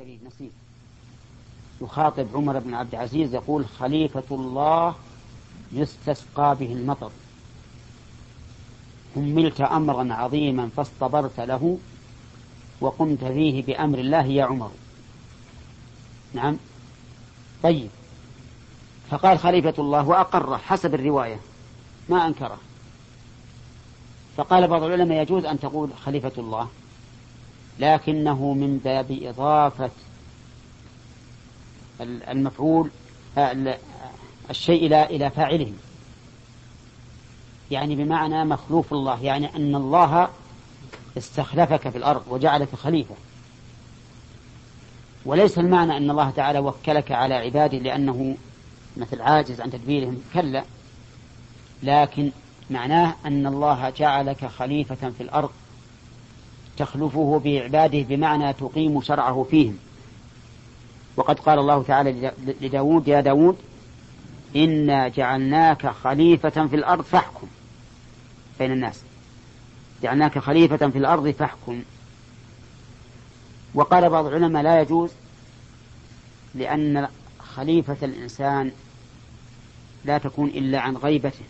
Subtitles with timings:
[0.00, 0.50] نسيب
[1.80, 4.94] يخاطب عمر بن عبد العزيز يقول خليفة الله
[5.72, 7.10] يستسقى به المطر.
[9.14, 11.78] حملت أمرا عظيما فاصطبرت له
[12.80, 14.70] وقمت فيه بأمر الله يا عمر.
[16.34, 16.56] نعم.
[17.62, 17.90] طيب.
[19.10, 21.40] فقال خليفة الله وأقره حسب الرواية
[22.08, 22.58] ما أنكره.
[24.36, 26.68] فقال بعض العلماء يجوز أن تقول خليفة الله.
[27.80, 29.90] لكنه من باب إضافة
[32.00, 32.90] المفعول
[34.50, 35.72] الشيء إلى إلى فاعله.
[37.70, 40.28] يعني بمعنى مخلوف الله يعني أن الله
[41.18, 43.14] استخلفك في الأرض وجعلك خليفة.
[45.24, 48.36] وليس المعنى أن الله تعالى وكلك على عباده لأنه
[48.96, 50.64] مثل عاجز عن تدبيرهم كلا.
[51.82, 52.30] لكن
[52.70, 55.50] معناه أن الله جعلك خليفة في الأرض
[56.80, 59.78] تخلفه بعباده بمعنى تقيم شرعه فيهم.
[61.16, 63.56] وقد قال الله تعالى لداود يا داود
[64.56, 67.46] إنا جعلناك خليفة في الأرض فاحكم.
[68.58, 69.00] بين الناس.
[70.02, 71.82] جعلناك خليفة في الأرض فاحكم.
[73.74, 75.10] وقال بعض العلماء لا يجوز
[76.54, 78.70] لأن خليفة الإنسان
[80.04, 81.44] لا تكون إلا عن غيبته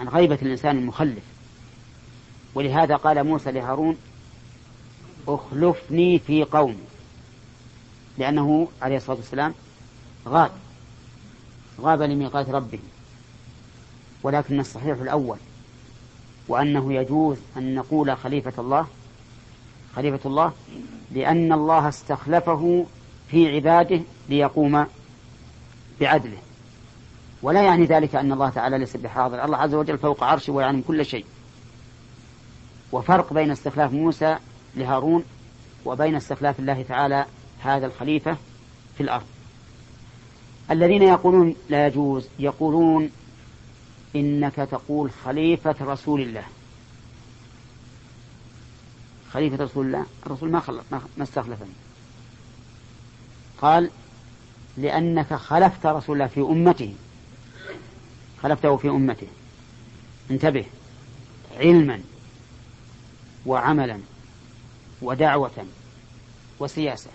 [0.00, 1.24] عن غيبة الإنسان المخلف.
[2.54, 3.96] ولهذا قال موسى لهارون
[5.28, 6.84] اخلفني في قومي
[8.18, 9.54] لأنه عليه الصلاة والسلام
[10.28, 10.50] غاب
[11.80, 12.78] غاب لميقات ربه.
[14.22, 15.36] ولكن الصحيح الأول
[16.48, 18.86] وأنه يجوز أن نقول خليفة الله
[19.96, 20.52] خليفة الله
[21.12, 22.86] لأن الله استخلفه
[23.30, 24.86] في عباده ليقوم
[26.00, 26.38] بعدله.
[27.42, 29.44] ولا يعني ذلك أن الله تعالى ليس بحاضر.
[29.44, 31.24] الله عز وجل فوق عرشه ويعلم كل شيء.
[32.92, 34.38] وفرق بين استخلاف موسى
[34.76, 35.24] لهارون
[35.84, 37.26] وبين استخلاف الله تعالى
[37.60, 38.36] هذا الخليفة
[38.96, 39.26] في الأرض.
[40.70, 43.10] الذين يقولون لا يجوز يقولون
[44.16, 46.44] إنك تقول خليفة رسول الله.
[49.32, 51.72] خليفة رسول الله الرسول ما خلف ما استخلفني
[53.60, 53.90] قال
[54.76, 56.94] لأنك خلفت رسول الله في أمته.
[58.42, 59.26] خلفته في أمته.
[60.30, 60.64] انتبه.
[61.58, 62.00] علما.
[63.46, 64.00] وعملا
[65.02, 65.66] ودعوة
[66.60, 67.10] وسياسة.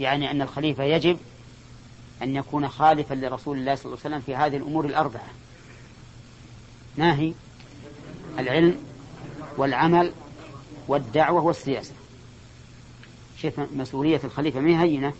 [0.00, 1.18] يعني أن الخليفة يجب
[2.22, 5.28] أن يكون خالفا لرسول الله صلى الله عليه وسلم في هذه الأمور الأربعة.
[6.98, 7.32] ما هي؟
[8.38, 8.76] العلم
[9.56, 10.12] والعمل
[10.88, 11.94] والدعوة والسياسة.
[13.38, 15.12] شوف مسؤولية الخليفة ما هينة؟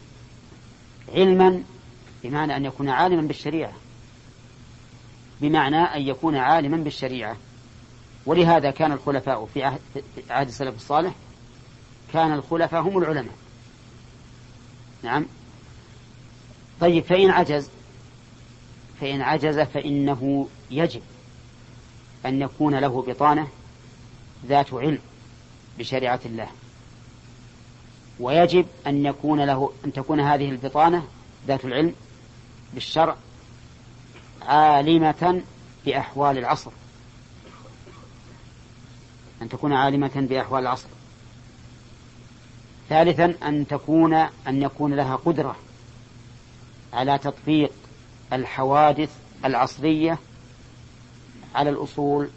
[1.14, 1.62] علما
[2.24, 3.72] بمعنى أن يكون عالما بالشريعة.
[5.40, 7.36] بمعنى أن يكون عالما بالشريعة.
[8.26, 11.14] ولهذا كان الخلفاء في عهد, السلف الصالح
[12.12, 13.34] كان الخلفاء هم العلماء.
[15.02, 15.26] نعم.
[16.80, 17.70] طيب فإن عجز
[19.00, 21.02] فإن عجز فإنه يجب
[22.26, 23.48] أن يكون له بطانة
[24.46, 24.98] ذات علم
[25.78, 26.48] بشريعة الله.
[28.20, 31.06] ويجب أن يكون له أن تكون هذه البطانة
[31.46, 31.94] ذات العلم
[32.74, 33.16] بالشرع
[34.42, 35.42] عالمة
[35.86, 36.70] بأحوال العصر.
[39.42, 40.88] أن تكون عالمة بأحوال العصر.
[42.88, 44.14] ثالثا أن تكون
[44.48, 45.56] أن يكون لها قدرة
[46.92, 47.72] على تطبيق
[48.32, 49.10] الحوادث
[49.44, 50.18] العصرية
[51.54, 52.28] على الأصول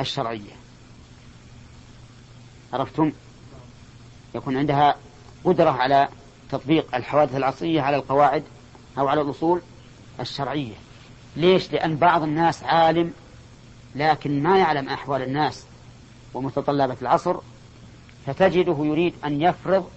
[0.00, 0.52] الشرعية.
[2.72, 3.12] عرفتم؟
[4.34, 4.96] يكون عندها
[5.44, 6.08] قدرة على
[6.50, 8.44] تطبيق الحوادث العصرية على القواعد
[8.98, 9.60] أو على الأصول
[10.20, 10.74] الشرعية.
[11.36, 13.12] ليش؟ لأن بعض الناس عالم
[13.94, 15.64] لكن ما يعلم أحوال الناس.
[16.34, 17.36] ومتطلبات العصر
[18.26, 19.88] فتجده يريد أن يفرض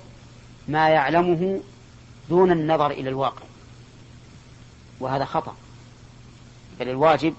[0.68, 1.62] ما يعلمه
[2.30, 3.44] دون النظر إلى الواقع.
[5.00, 5.56] وهذا خطأ.
[6.80, 7.34] بل الواجب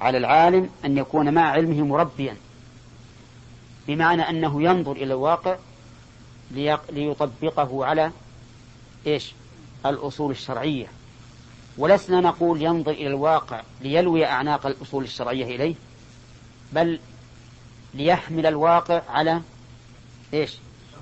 [0.00, 2.36] على العالم أن يكون مع علمه مربيا.
[3.88, 5.56] بمعنى أنه ينظر إلى الواقع
[6.90, 8.10] ليطبقه على
[9.06, 9.34] إيش؟
[9.86, 10.86] الأصول الشرعية.
[11.78, 15.74] ولسنا نقول ينظر إلى الواقع ليلوي أعناق الأصول الشرعية إليه
[16.72, 16.98] بل
[17.94, 19.42] ليحمل الواقع على
[20.34, 20.56] إيش؟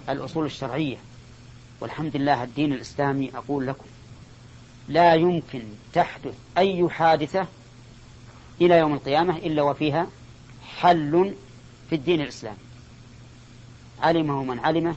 [0.09, 0.97] الأصول الشرعية.
[1.81, 3.85] والحمد لله الدين الإسلامي أقول لكم
[4.89, 7.47] لا يمكن تحدث أي حادثة
[8.61, 10.07] إلى يوم القيامة إلا وفيها
[10.77, 11.35] حل
[11.91, 12.57] في الدين الإسلامي.
[14.01, 14.97] علمه من علمه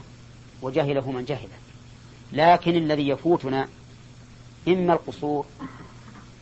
[0.62, 1.58] وجهله من جهله.
[2.32, 3.68] لكن الذي يفوتنا
[4.68, 5.46] إما القصور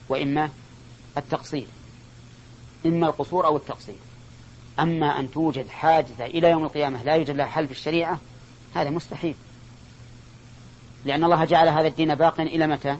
[0.08, 0.50] وإما
[1.16, 1.66] التقصير.
[2.86, 3.94] إما القصور أو التقصير.
[4.80, 8.20] أما أن توجد حادثة إلى يوم القيامة لا يوجد لها حل في الشريعة
[8.74, 9.34] هذا مستحيل.
[11.04, 12.96] لأن الله جعل هذا الدين باقيا إلى متى؟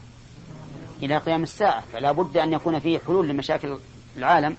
[1.03, 1.85] إلى قيام الساعة.
[1.93, 3.79] فلا بد أن يكون فيه حلول لمشاكل
[4.17, 4.57] العالم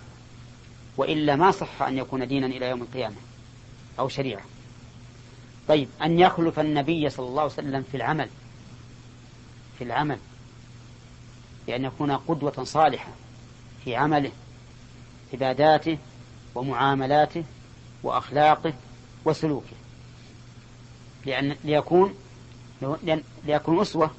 [0.97, 3.15] وإلا ما صح أن يكون دينا إلى يوم القيامة
[3.99, 4.41] أو شريعة.
[5.67, 8.29] طيب أن يخلف النبي صلى الله عليه وسلم في العمل.
[9.77, 10.17] في العمل.
[11.67, 13.11] بأن يكون قدوة صالحة
[13.83, 14.31] في عمله
[15.33, 15.97] عباداته
[16.55, 17.43] ومعاملاته
[18.03, 18.73] وأخلاقه
[19.25, 19.75] وسلوكه.
[21.25, 22.13] لأن ليكون
[23.45, 24.11] ليكون أسوة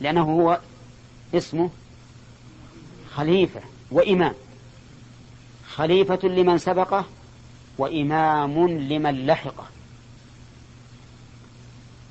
[0.00, 0.60] لأنه هو
[1.34, 1.70] اسمه
[3.14, 3.60] خليفة
[3.90, 4.34] وإمام.
[5.74, 7.04] خليفة لمن سبقه
[7.78, 9.66] وإمام لمن لحقه.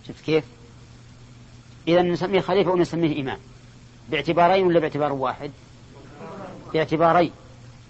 [0.07, 0.43] شفت كيف؟
[1.87, 3.37] إذا نسميه خليفة ونسميه إمام.
[4.09, 5.51] باعتبارين ولا باعتبار واحد؟
[6.73, 7.31] باعتبارين.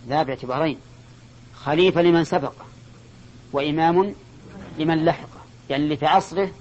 [0.07, 0.77] لا باعتبارين.
[1.63, 2.65] خليفة لمن سبقه
[3.53, 4.15] وإمام
[4.79, 6.51] لمن لحقه يعني اللي في عصره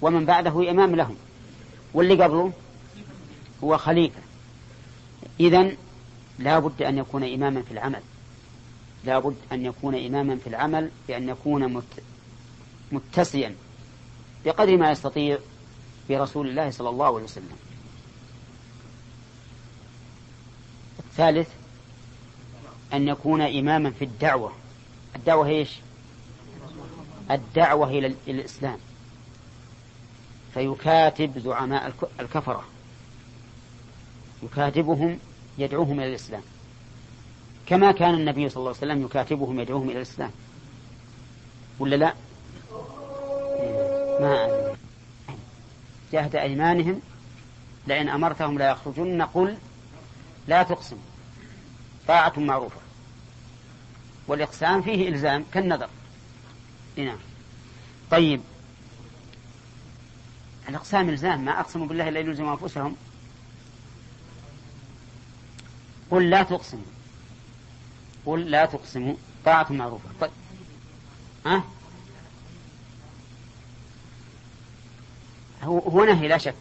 [0.00, 1.16] ومن بعده إمام لهم.
[1.94, 2.52] واللي قبله
[3.64, 4.20] هو خليفة.
[5.40, 5.72] إذا
[6.38, 8.00] لا بد أن يكون إماما في العمل.
[9.04, 11.82] لا بد أن يكون إماما في العمل بأن يكون
[12.92, 13.54] متسيا
[14.44, 15.38] بقدر ما يستطيع
[16.08, 17.56] برسول الله صلى الله عليه وسلم.
[20.98, 21.48] الثالث
[22.92, 24.52] أن يكون إماما في الدعوة.
[25.16, 25.78] الدعوة إيش؟
[27.30, 28.78] الدعوة إلى الإسلام.
[30.54, 32.64] فيكاتب زعماء الكفرة.
[34.42, 35.18] يكاتبهم
[35.58, 36.42] يدعوهم إلى الإسلام.
[37.66, 40.30] كما كان النبي صلى الله عليه وسلم يكاتبهم يدعوهم إلى الإسلام.
[41.78, 42.14] ولا لا؟
[44.20, 44.60] ما
[46.12, 47.00] جهد أيمانهم
[47.86, 49.56] لئن أمرتهم لا يخرجن قل
[50.48, 50.96] لا تقسم.
[52.10, 52.80] طاعة معروفة.
[54.28, 55.88] والإقسام فيه إلزام كالنذر
[56.96, 57.18] نعم.
[58.10, 58.40] طيب.
[60.68, 62.96] الإقسام إلزام ما أقسموا بالله إلا يلزموا أنفسهم.
[66.10, 66.84] قل لا تقسموا.
[68.26, 69.14] قل لا تقسموا.
[69.44, 70.08] طاعة معروفة.
[70.20, 70.30] طيب.
[71.46, 71.64] ها؟
[75.62, 76.54] هو هو نهي لا شك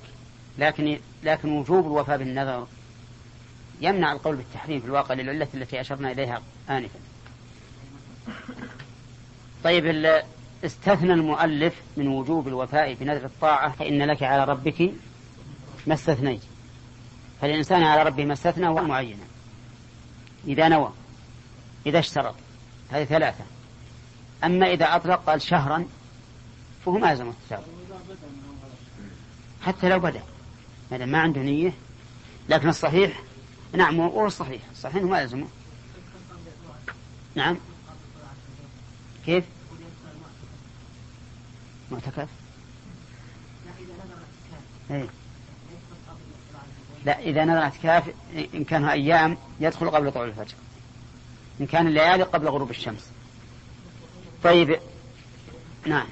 [0.57, 2.68] لكن لكن وجوب الوفاء بالنذر
[3.81, 7.00] يمنع القول بالتحريم في الواقع للعلة التي أشرنا إليها آنفا.
[9.64, 10.14] طيب
[10.66, 14.92] استثنى المؤلف من وجوب الوفاء بنذر الطاعة فإن لك على ربك
[15.88, 16.42] ما استثنيت.
[17.42, 19.24] فالإنسان على ربه ما استثنى هو معينا
[20.48, 20.94] إذا نوى
[21.86, 22.36] إذا اشترط
[22.92, 23.44] هذه ثلاثة.
[24.44, 25.86] أما إذا أطلق قال شهرا
[26.86, 27.64] فهو ما يلزم الكتاب
[29.62, 30.22] حتى لو بدأ
[30.92, 31.74] ما ما عنده نية
[32.50, 33.22] لكن الصحيح
[33.74, 35.48] نعم هو الصحيح الصحيح ما يلزمه.
[37.36, 37.57] نعم.
[39.25, 39.44] كيف؟
[41.92, 42.30] معتكف.
[44.92, 45.10] إيه؟
[47.06, 48.13] لا إذا نذر اعتكاف
[48.54, 50.56] إن كان أيام يدخل قبل طلوع الفجر.
[51.62, 53.10] إن كان الليالي قبل غروب الشمس.
[54.44, 54.80] طيب.
[55.86, 56.07] نعم.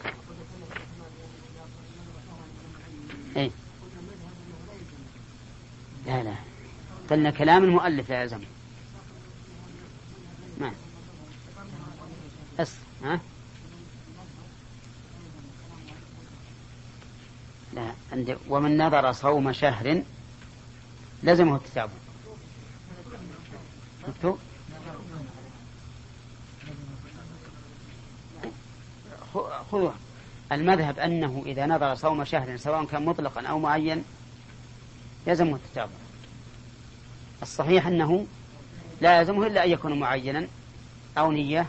[3.35, 3.51] إيه؟
[6.05, 6.46] لا لا.
[7.09, 8.41] قلنا كلام المؤلف لا يلزم
[10.59, 10.73] نعم
[12.59, 12.73] بس
[13.03, 13.19] ها؟
[17.73, 20.03] لا عندي ومن نظر صوم شهر
[21.23, 21.93] لزمه كتابه
[24.07, 24.39] مكتوب
[29.71, 29.91] خذوا
[30.51, 34.03] المذهب أنه إذا نظر صوم شهر سواء كان مطلقا أو معين
[35.27, 35.91] يلزمه الكتابة
[37.41, 38.25] الصحيح أنه
[39.01, 40.47] لا يلزمه إلا أن يكون معينا
[41.17, 41.65] أو نية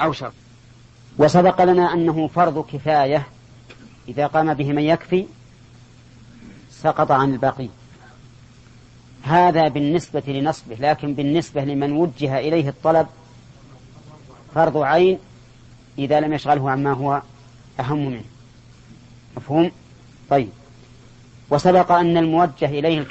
[0.00, 0.32] أو شرط.
[1.18, 3.26] وسبق لنا أنه فرض كفاية
[4.08, 5.26] إذا قام به من يكفي
[6.70, 7.68] سقط عن الباقي
[9.22, 13.06] هذا بالنسبة لنصبه لكن بالنسبة لمن وجه إليه الطلب
[14.54, 15.18] فرض عين
[15.98, 17.22] إذا لم يشغله عما هو
[17.80, 18.24] أهم منه.
[19.36, 19.70] مفهوم؟
[20.30, 20.48] طيب.
[21.50, 23.06] وسبق أن الموجه إليه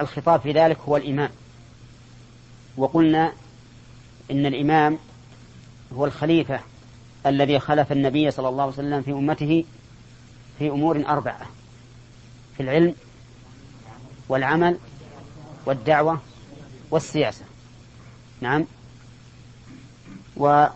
[0.00, 1.30] الخطاب في ذلك هو الإمام.
[2.76, 3.32] وقلنا
[4.30, 4.98] إن الإمام
[5.94, 6.60] هو الخليفة
[7.26, 9.64] الذي خلف النبي صلى الله عليه وسلم في أمته
[10.58, 11.46] في أمور أربعة.
[12.56, 12.94] في العلم
[14.28, 14.76] والعمل
[15.66, 16.20] والدعوة
[16.90, 17.44] والسياسة.
[18.40, 18.64] نعم.
[20.36, 20.66] و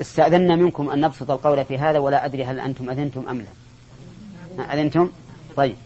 [0.00, 3.46] استأذنا منكم أن نبسط القول في هذا ولا أدري هل أنتم أذنتم أم
[4.58, 4.74] لا.
[4.74, 5.10] أذنتم؟
[5.56, 5.76] طيب.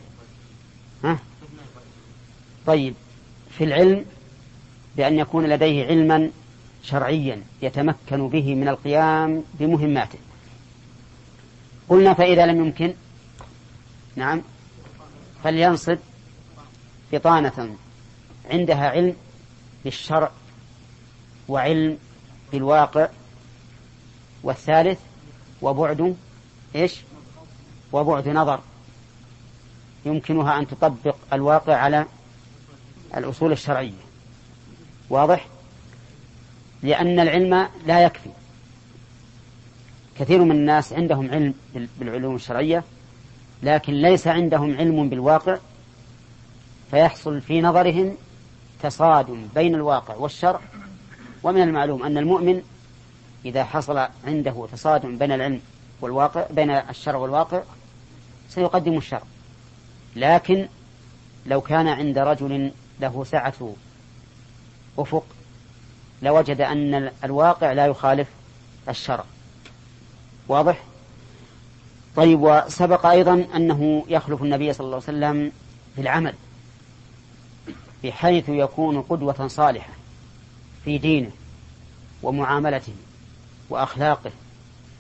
[1.05, 1.19] ها؟
[2.67, 2.95] طيب.
[3.51, 4.05] في العلم
[4.97, 6.31] بأن يكون لديه علما
[6.83, 10.19] شرعيا يتمكن به من القيام بمهماته
[11.89, 12.95] قلنا فإذا لم يمكن
[14.17, 14.43] نعم
[15.45, 15.99] فلينصب
[17.13, 17.77] بطانة
[18.51, 19.17] عندها علم
[19.85, 20.31] بالشرع
[21.49, 21.99] وعلم
[22.53, 23.09] بالواقع.
[24.43, 24.99] والثالث
[25.63, 26.17] وبعد
[26.75, 27.01] إيش؟
[27.93, 28.61] وبعد نظر.
[30.09, 32.07] يمكنها أن تطبق الواقع على
[33.17, 33.93] الأصول الشرعية.
[35.11, 35.47] واضح؟
[36.83, 38.31] لأن العلم لا يكفي.
[40.19, 42.85] كثير من الناس عندهم علم بالعلوم الشرعية
[43.63, 45.59] لكن ليس عندهم علم بالواقع
[46.91, 48.17] فيحصل في نظرهم
[48.83, 50.61] تصادم بين الواقع والشرع.
[51.43, 52.63] ومن المعلوم أن المؤمن
[53.45, 55.61] إذا حصل عنده تصادم بين العلم
[56.01, 57.63] والواقع بين الشرع والواقع
[58.49, 59.23] سيقدم الشرع.
[60.19, 60.69] لكن
[61.47, 63.75] لو كان عند رجل له سعة
[64.99, 65.25] أفق
[66.23, 68.29] لوجد أن الواقع لا يخالف
[68.89, 69.25] الشرع.
[70.49, 70.83] واضح؟
[72.17, 75.53] طيب وسبق أيضا أنه يخلف النبي صلى الله عليه وسلم
[75.97, 76.35] في العمل
[78.05, 79.93] بحيث يكون قدوة صالحة
[80.85, 81.31] في دينه
[82.23, 82.93] ومعاملته
[83.71, 84.31] وأخلاقه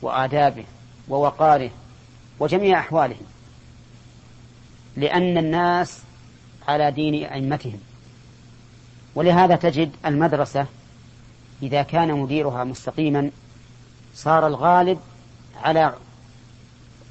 [0.02, 0.64] وآدابه
[1.08, 1.70] ووقاره
[2.40, 3.16] وجميع أحواله.
[4.98, 5.98] لأن الناس
[6.68, 7.80] على دين أئمتهم.
[9.14, 10.66] ولهذا تجد المدرسة
[11.62, 13.30] إذا كان مديرها مستقيما
[14.14, 15.00] صار الغالب
[15.62, 15.94] على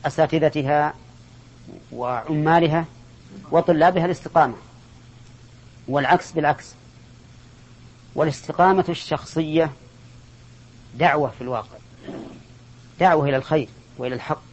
[0.05, 0.93] أساتذتها
[1.91, 2.85] وعمالها
[3.51, 4.55] وطلابها الاستقامة.
[5.87, 6.73] والعكس بالعكس.
[8.15, 9.71] والاستقامة الشخصية
[10.95, 11.77] دعوة في الواقع.
[12.99, 14.46] دعوة إلى الخير وإلى الحق.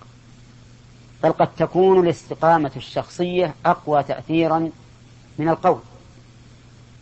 [1.25, 4.71] بل قد تكون الاستقامة الشخصية أقوى تأثيرا
[5.39, 5.81] من القول.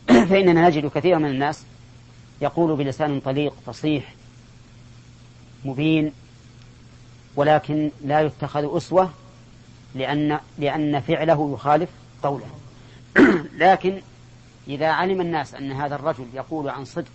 [0.29, 1.64] فإننا نجد كثيرا من الناس
[2.41, 4.14] يقول بلسان طليق فصيح
[5.64, 6.12] مبين
[7.37, 9.11] ولكن لا يتخذ أسوة
[9.95, 11.91] لأن لأن فعله يخالف
[12.23, 12.50] قوله.
[13.64, 14.02] لكن
[14.69, 17.12] إذا علم الناس أن هذا الرجل يقول عن صدق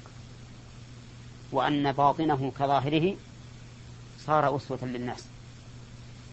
[1.52, 3.16] وأن باطنه كظاهره
[4.20, 5.26] صار أسوة للناس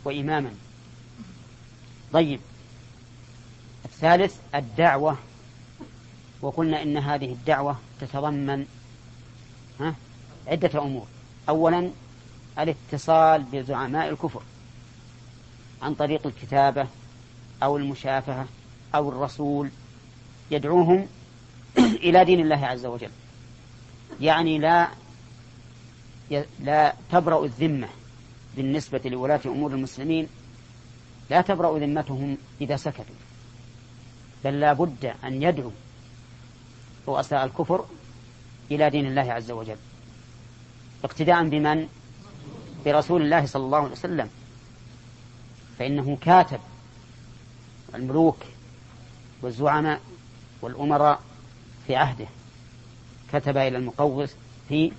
[0.05, 0.64] وإماما.
[2.13, 2.41] طيب.
[3.85, 5.17] الثالث الدعوة.
[6.43, 8.67] وقلنا إن هذه الدعوة تتضمن
[9.81, 9.95] ها
[10.47, 11.07] عدة أمور.
[11.49, 11.91] أولا
[12.59, 14.43] الاتصال بزعماء الكفر
[15.83, 16.87] عن طريق الكتابة
[17.63, 18.47] أو المشافهة
[18.95, 19.71] أو الرسول
[20.51, 21.07] يدعوهم
[21.79, 23.11] إلى دين الله عز وجل.
[24.21, 24.89] يعني لا
[26.61, 27.89] لا تبرأ الذمة
[28.57, 30.29] بالنسبة لولاة أمور المسلمين
[31.31, 33.15] لا تبرأ ذمتهم إذا سكتوا
[34.45, 35.71] بل لا بد أن يدعوا
[37.09, 37.85] رؤساء الكفر
[38.71, 39.77] إلى دين الله عز وجل
[41.05, 41.89] اقتداء بمن؟
[42.85, 44.31] برسول الله صلى الله عليه وسلم.
[45.79, 46.61] فإنه كاتب
[47.95, 48.39] الملوك
[49.43, 50.01] والزعماء
[50.63, 51.21] والأمراء
[51.87, 52.27] في عهده
[53.33, 54.31] كتب إلى المقوس
[54.69, 54.93] في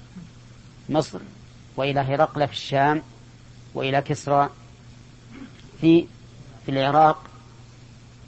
[0.89, 1.20] مصر
[1.77, 3.01] وإلى هرقل في الشام
[3.74, 4.50] وإلى كسرى
[5.82, 6.08] في
[6.65, 7.24] في العراق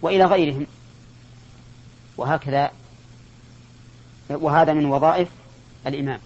[0.02, 0.68] وإلى غيرهم.
[2.18, 2.72] وهكذا
[4.30, 5.28] وهذا من وظائف
[5.88, 6.20] الإمام.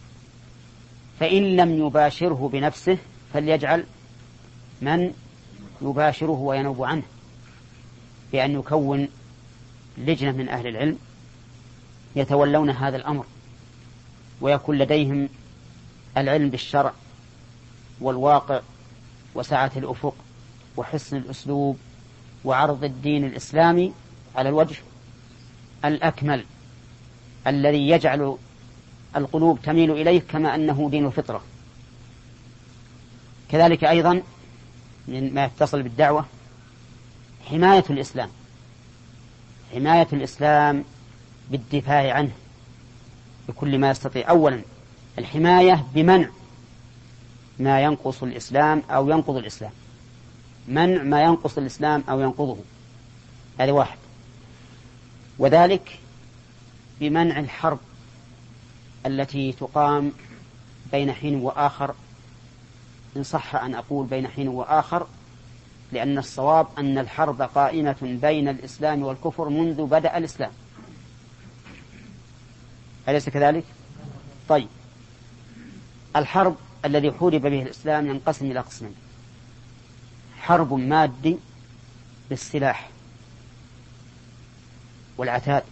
[1.19, 2.97] فإن لم يباشره بنفسه
[3.33, 3.85] فليجعل
[4.81, 5.13] من
[5.81, 7.03] يباشره وينوب عنه
[8.31, 9.07] بأن يكون
[9.97, 10.97] لجنة من أهل العلم
[12.15, 13.25] يتولون هذا الأمر
[14.41, 15.29] ويكون لديهم
[16.17, 16.93] العلم بالشرع
[18.01, 18.61] والواقع
[19.35, 20.15] وسعة الأفق
[20.77, 21.77] وحسن الأسلوب
[22.45, 23.93] وعرض الدين الإسلامي
[24.35, 24.75] على الوجه
[25.85, 26.45] الأكمل
[27.47, 28.37] الذي يجعل
[29.15, 31.41] القلوب تميل إليه كما أنه دين الفطرة.
[33.49, 34.21] كذلك أيضا
[35.07, 36.25] من ما يتصل بالدعوة
[37.49, 38.29] حماية الإسلام
[39.73, 40.83] حماية الإسلام
[41.51, 42.31] بالدفاع عنه
[43.47, 44.29] بكل ما يستطيع.
[44.29, 44.61] أولا
[45.17, 46.29] الحماية بمنع
[47.59, 49.71] ما ينقص الإسلام أو ينقض الإسلام.
[50.67, 52.57] منع ما ينقص الإسلام أو ينقضه.
[53.59, 53.97] هذا واحد.
[55.39, 55.99] وذلك
[56.99, 57.79] بمنع الحرب
[59.05, 60.11] التي تقام
[60.91, 61.95] بين حين وآخر.
[63.17, 65.07] إن صح أن أقول بين حين وآخر
[65.91, 70.51] لأن الصواب أن الحرب قائمة بين الإسلام والكفر منذ بدأ الإسلام.
[73.09, 73.63] أليس كذلك؟
[74.49, 74.67] طيب.
[76.15, 78.95] الحرب الذي حورب به الإسلام ينقسم إلى قسمين.
[80.51, 81.37] حرب مادي
[82.29, 82.89] بالسلاح
[85.17, 85.63] والعتاد.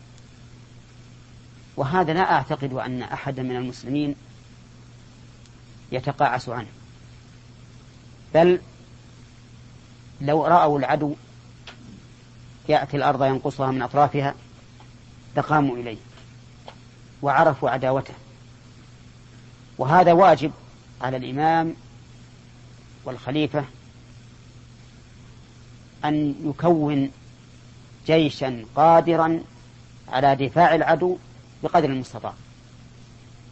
[1.78, 4.16] وهذا لا أعتقد أن أحدا من المسلمين
[5.92, 6.68] يتقاعس عنه.
[8.34, 8.62] بل
[10.22, 11.16] لو رأوا العدو
[12.70, 14.36] يأتي الأرض ينقصها من أطرافها
[15.36, 15.98] فقاموا إليه
[17.22, 18.14] وعرفوا عداوته.
[19.78, 20.52] وهذا واجب
[21.02, 21.76] على الإمام
[23.06, 23.66] والخليفة
[26.06, 27.12] أن يكون
[28.08, 29.40] جيشا قادرا
[30.10, 31.18] على دفاع العدو
[31.64, 32.34] بقدر المستطاع.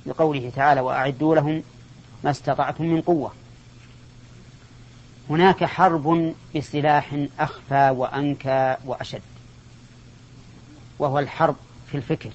[0.06, 1.64] لقوله تعالى وأعدوا لهم
[2.24, 3.34] ما استطعتم من قوة.
[5.30, 9.22] هناك حرب بسلاح أخفى وأنكى وأشد
[11.00, 11.56] وهو الحرب
[11.92, 12.30] في الفكر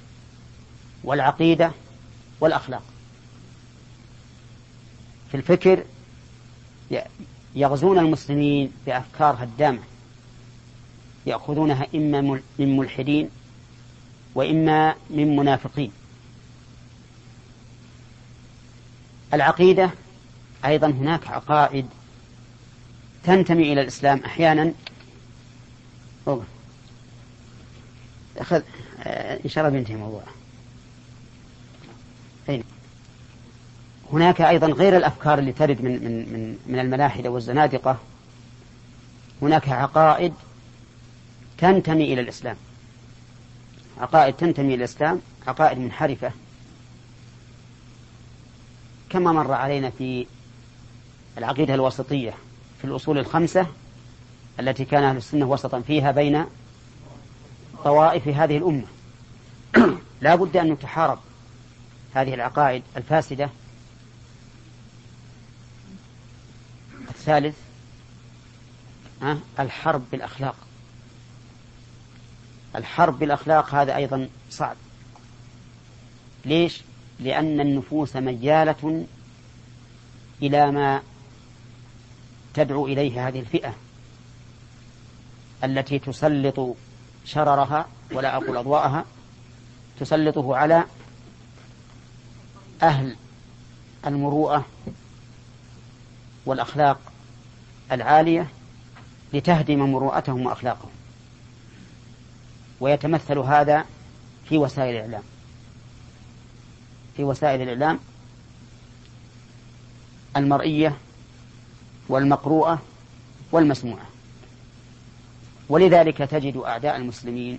[1.05, 1.73] والعقيدة
[2.41, 2.83] والأخلاق.
[5.31, 5.85] في الفكر
[7.55, 9.83] يغزون المسلمين بأفكار هدامة
[11.27, 12.21] يأخذونها إما
[12.59, 13.29] من ملحدين
[14.35, 15.93] وإما من منافقين.
[19.35, 19.91] العقيدة
[20.65, 21.87] أيضا هناك عقائد
[23.25, 24.73] تنتمي إلى الإسلام أحيانا.
[28.37, 28.63] أخذ
[29.45, 30.23] إن شاء الله بينتهي الموضوع
[34.13, 37.99] هناك أيضا غير الأفكار اللي ترد من من من من الملاحدة والزنادقة.
[39.43, 40.35] هناك عقائد
[41.63, 42.57] تنتمي إلى الإسلام.
[43.99, 46.33] عقائد تنتمي إلى الإسلام عقائد منحرفة.
[49.11, 50.27] كما مر علينا في
[51.39, 52.35] العقيدة الوسطية
[52.79, 53.67] في الأصول الخمسة
[54.61, 56.45] التي كان أهل السنة وسطا فيها بين
[57.85, 58.87] طوائف هذه الأمة.
[60.21, 61.19] لا بد أن نتحارب
[62.15, 63.51] هذه العقائد الفاسدة.
[67.09, 67.57] الثالث
[69.59, 70.57] الحرب بالأخلاق.
[72.77, 74.77] الحرب بالأخلاق هذا أيضا صعب
[76.45, 76.83] ليش؟
[77.21, 79.07] لأن النفوس ميالة
[80.43, 81.03] إلى ما
[82.55, 83.75] تدعو إليه هذه الفئة
[85.65, 86.77] التي تسلط
[87.25, 89.05] شررها ولا أقول أضواءها
[90.01, 90.85] تسلطه على
[92.83, 93.17] أهل
[94.07, 94.65] المروءة
[96.47, 96.99] والأخلاق
[97.93, 98.49] العالية
[99.33, 100.92] لتهدم مروءتهم وأخلاقهم
[102.83, 103.85] ويتمثل هذا
[104.49, 105.23] في وسائل الإعلام.
[107.17, 107.99] في وسائل الإعلام
[110.37, 110.97] المرئية
[112.09, 112.83] والمقروءة
[113.53, 114.07] والمسموعة.
[115.69, 117.59] ولذلك تجد أعداء المسلمين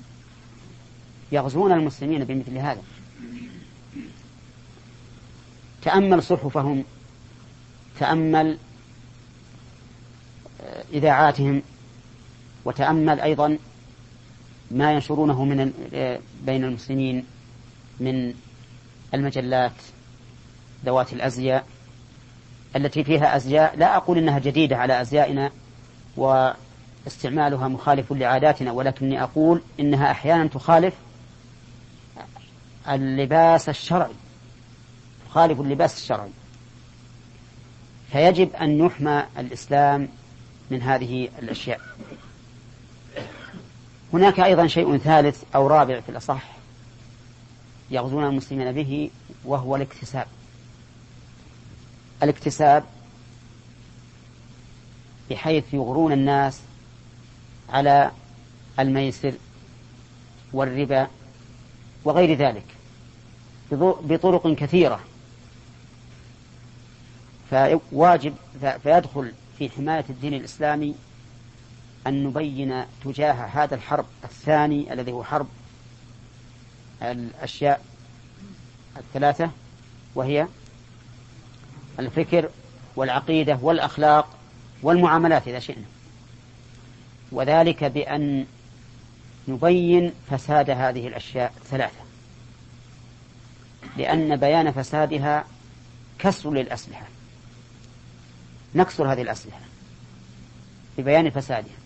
[1.32, 2.82] يغزون المسلمين بمثل هذا.
[5.82, 6.84] تأمل صحفهم
[8.00, 8.58] تأمل
[10.62, 11.62] آه، إذاعاتهم
[12.66, 13.58] وتأمل أيضا
[14.72, 15.74] ما ينشرونه من
[16.46, 17.26] بين المسلمين
[18.00, 18.34] من
[19.14, 19.72] المجلات
[20.86, 21.66] ذوات الأزياء
[22.76, 25.52] التي فيها أزياء لا أقول إنها جديدة على أزيائنا
[26.18, 30.94] واستعمالها مخالف لعاداتنا ولكني أقول إنها أحيانا تخالف
[32.90, 34.14] اللباس الشرعي
[35.30, 36.30] تخالف اللباس الشرعي.
[38.12, 40.08] فيجب أن يحمى الإسلام
[40.72, 41.82] من هذه الأشياء.
[44.14, 46.44] هناك أيضا شيء ثالث أو رابع في الأصح
[47.92, 49.10] يغزون المسلمين به
[49.46, 50.28] وهو الاكتساب.
[52.24, 52.84] الاكتساب
[55.30, 56.62] بحيث يغرون الناس
[57.70, 58.12] على
[58.80, 59.34] الميسر
[60.54, 61.08] والربا
[62.06, 62.66] وغير ذلك
[64.04, 65.00] بطرق كثيرة.
[67.52, 68.36] فواجب
[68.84, 70.96] فيدخل في حماية الدين الإسلامي
[72.08, 75.48] أن نبين تجاه هذا الحرب الثاني الذي هو حرب
[77.02, 77.86] الأشياء
[78.98, 79.52] الثلاثة
[80.16, 80.48] وهي
[82.00, 82.50] الفكر
[82.96, 84.30] والعقيدة والأخلاق
[84.82, 85.86] والمعاملات إذا شئنا.
[87.32, 88.46] وذلك بأن
[89.48, 92.00] نبين فساد هذه الأشياء الثلاثة.
[93.98, 95.46] لأن بيان فسادها
[96.20, 97.06] كسر للأسلحة.
[98.76, 99.60] نكسر هذه الأسلحة
[100.98, 101.83] ببيان فسادها.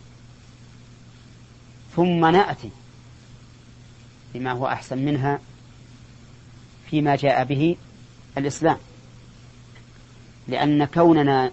[1.97, 2.69] ثم نأتي
[4.33, 5.39] بما هو أحسن منها
[6.89, 7.77] فيما جاء به
[8.37, 8.77] الإسلام.
[10.47, 11.51] لأن كوننا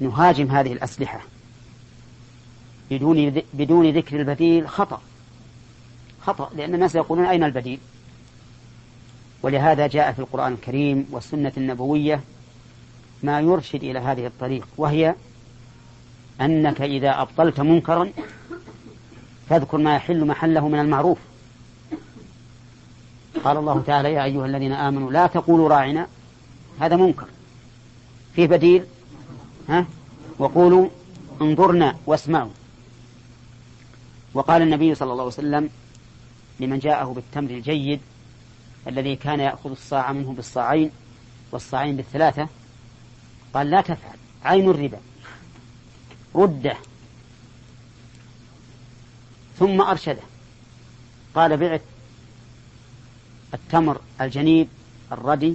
[0.00, 1.20] نهاجم هذه الأسلحة
[2.90, 5.02] بدون بدون ذكر البديل خطأ
[6.20, 7.78] خطأ لأن الناس يقولون أين البديل؟
[9.42, 12.20] ولهذا جاء في القرآن الكريم والسنة النبوية
[13.22, 15.14] ما يرشد إلى هذه الطريق وهي
[16.40, 18.12] أنك إذا أبطلت منكرا
[19.48, 21.18] فاذكر ما يحل محله من المعروف.
[23.44, 26.06] قال الله تعالى يا أيها الذين آمنوا لا تقولوا راعنا
[26.80, 27.26] هذا منكر.
[28.34, 28.84] فيه بديل
[29.68, 29.86] ها؟
[30.38, 30.88] وقولوا
[31.42, 32.50] انظرنا واسمعوا.
[34.34, 35.70] وقال النبي صلى الله عليه وسلم
[36.60, 38.00] لمن جاءه بالتمر الجيد
[38.88, 40.90] الذي كان يأخذ الصاع منه بالصاعين
[41.52, 42.48] والصاعين بالثلاثة
[43.54, 44.98] قال لا تفعل عين الربا.
[46.36, 46.76] رده.
[49.58, 50.22] ثم أرشده.
[51.34, 51.82] قال بعت
[53.54, 54.68] التمر الجنيب
[55.12, 55.54] الردي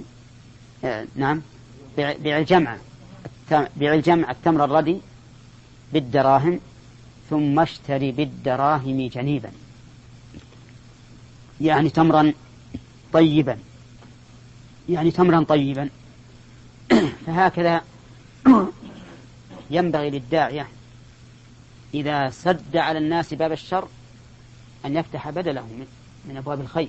[0.84, 1.42] آه نعم
[1.96, 2.78] بيع الجمعة
[3.76, 4.98] بيع الجمع التمر الردي
[5.92, 6.60] بالدراهم
[7.30, 9.50] ثم اشتري بالدراهم جنيبا.
[11.60, 12.32] يعني تمرا
[13.12, 13.58] طيبا.
[14.88, 15.88] يعني تمرا طيبا.
[17.26, 17.82] فهكذا
[19.72, 20.68] ينبغي للداعية
[21.94, 23.88] إذا سد على الناس باب الشر
[24.84, 25.66] أن يفتح بدله
[26.24, 26.88] من أبواب الخير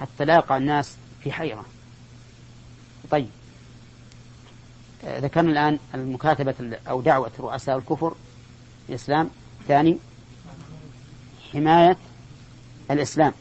[0.00, 1.64] حتى لا يقع الناس في حيرة.
[3.10, 3.28] طيب.
[5.04, 6.54] ذكرنا الآن المكاتبة
[6.88, 8.14] أو دعوة رؤساء الكفر
[8.88, 9.30] الإسلام.
[9.68, 9.98] ثاني
[11.52, 11.96] حماية
[12.90, 13.32] الإسلام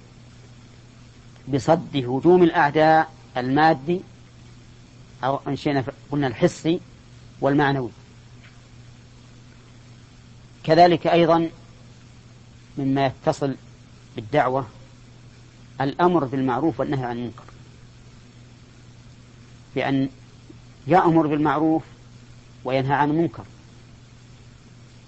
[1.48, 4.02] بصد هجوم الأعداء المادي
[5.24, 6.80] أو أنشينا قلنا الحسي
[7.42, 7.90] والمعنوي.
[10.66, 11.50] كذلك أيضا
[12.78, 13.56] مما يتصل
[14.16, 14.68] بالدعوة
[15.82, 17.44] الأمر بالمعروف والنهي عن المنكر.
[19.76, 20.10] بأن
[20.88, 21.84] يأمر بالمعروف
[22.64, 23.44] وينهى عن المنكر.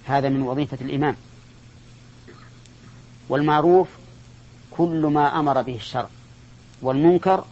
[0.05, 1.15] هذا من وظيفة الإمام.
[3.29, 3.87] والمعروف
[4.71, 6.09] كل ما أمر به الشرع
[6.81, 7.45] والمنكر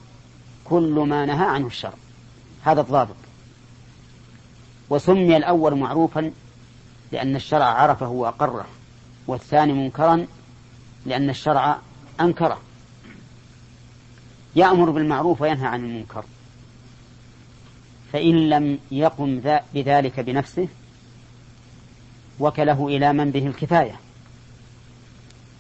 [0.66, 1.94] كل ما نهى عنه الشرع.
[2.64, 3.16] هذا الضابط.
[4.90, 6.32] وسمي الأول معروفا
[7.12, 8.66] لأن الشرع عرفه وأقره
[9.28, 10.28] والثاني منكرا
[11.06, 11.78] لأن الشرع
[12.22, 12.62] أنكره.
[14.56, 16.26] يأمر بالمعروف وينهى عن المنكر.
[18.14, 19.42] فإن لم يقم
[19.74, 20.68] بذلك بنفسه
[22.40, 24.00] وكله إلى من به الكفاية.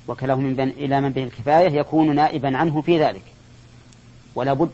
[0.07, 3.23] وكله من بن إلى من به الكفاية يكون نائبا عنه في ذلك.
[4.35, 4.71] ولا بد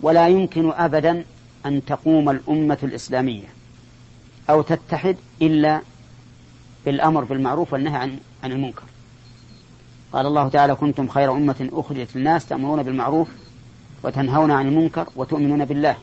[0.00, 1.24] ولا يمكن أبدا
[1.66, 3.61] أن تقوم الأمة الإسلامية.
[4.50, 5.80] أو تتحد إلا
[6.84, 8.82] بالأمر بالمعروف والنهي عن عن المنكر.
[10.12, 13.28] قال الله تعالى كنتم خير أمة أخرجت للناس تأمرون بالمعروف
[14.02, 15.96] وتنهون عن المنكر وتؤمنون بالله.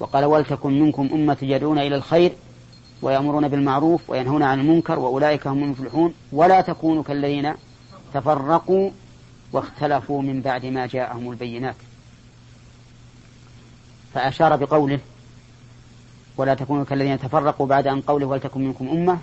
[0.00, 2.32] وقال ولتكن منكم أمة يدعون إلى الخير
[3.02, 7.52] ويأمرون بالمعروف وينهون عن المنكر وأولئك هم المفلحون ولا تكونوا كالذين
[8.14, 8.90] تفرقوا
[9.52, 11.76] واختلفوا من بعد ما جاءهم البينات.
[14.14, 14.98] فأشار بقوله
[16.36, 19.18] ولا تكونوا كالذين تفرقوا بعد أن قوله ولتكن منكم أمة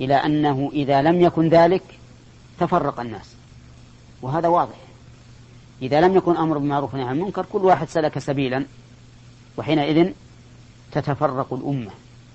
[0.00, 1.82] إلى أنه إذا لم يكن ذلك
[2.60, 3.34] تفرق الناس.
[4.22, 4.76] وهذا واضح.
[5.82, 8.64] إذا لم يكن أمر بالمعروف ونهي عن المنكر كل واحد سلك سبيلا
[9.56, 10.12] وحينئذ
[10.92, 11.90] تتفرق الأمة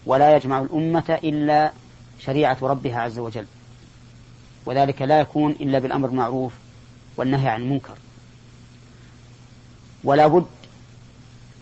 [0.06, 1.71] ولا يجمع الأمة إلا
[2.19, 3.45] شريعة ربها عز وجل.
[4.65, 6.54] وذلك لا يكون إلا بالأمر بالمعروف
[7.17, 7.97] والنهي عن المنكر.
[10.04, 10.45] ولا بد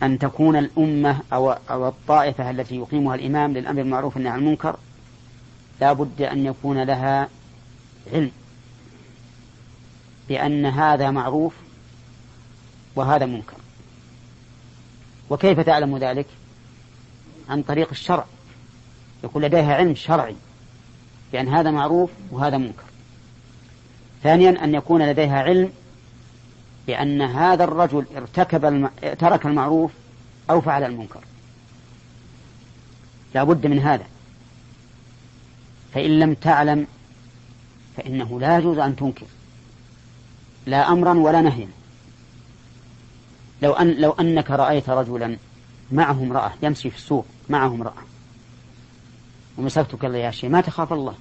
[0.03, 4.77] أن تكون الأمة أو, أو الطائفة التي يقيمها الإمام للأمر بالمعروف والنهي عن المنكر
[5.81, 7.29] لا بد أن يكون لها
[8.13, 8.31] علم
[10.29, 11.53] بأن هذا معروف
[12.95, 13.57] وهذا منكر.
[15.29, 16.25] وكيف تعلم ذلك؟
[17.49, 18.25] عن طريق الشرع.
[19.23, 20.35] يكون لديها علم شرعي
[21.31, 22.83] بأن هذا معروف وهذا منكر.
[24.23, 25.71] ثانيا أن يكون لديها علم
[26.87, 28.89] بأن هذا الرجل ارتكب الم...
[29.19, 29.91] ترك المعروف
[30.49, 31.23] أو فعل المنكر.
[33.35, 34.05] لا بد من هذا.
[35.93, 36.87] فإن لم تعلم
[37.97, 39.25] فإنه لا يجوز أن تنكر.
[40.65, 41.67] لا أمرا ولا نهيا.
[43.61, 45.37] لو أن لو أنك رأيت رجلا
[45.91, 48.03] معه امرأة يمشي في السوق معه امرأة
[49.57, 51.15] ومسكتك يا شيء ما تخاف الله.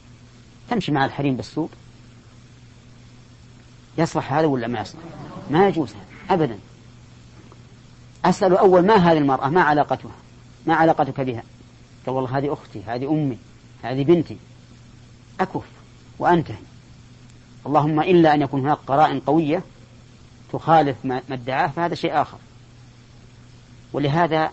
[0.70, 1.70] تمشي مع الحريم بالسوق.
[3.98, 5.00] يصلح هذا ولا ما يصلح؟
[5.50, 5.94] ما يجوز
[6.30, 6.58] أبدا.
[8.24, 10.10] أسأل أول ما هذه المرأة؟ ما علاقتها؟
[10.66, 11.42] ما علاقتك بها؟
[12.06, 13.38] قال والله هذه أختي هذه أمي
[13.82, 14.36] هذه بنتي.
[15.40, 15.62] أكف
[16.18, 16.56] وأنتهي.
[17.66, 19.62] اللهم إلا أن يكون هناك قرائن قوية
[20.52, 22.38] تخالف ما ادعاه فهذا شيء آخر.
[23.92, 24.50] ولهذا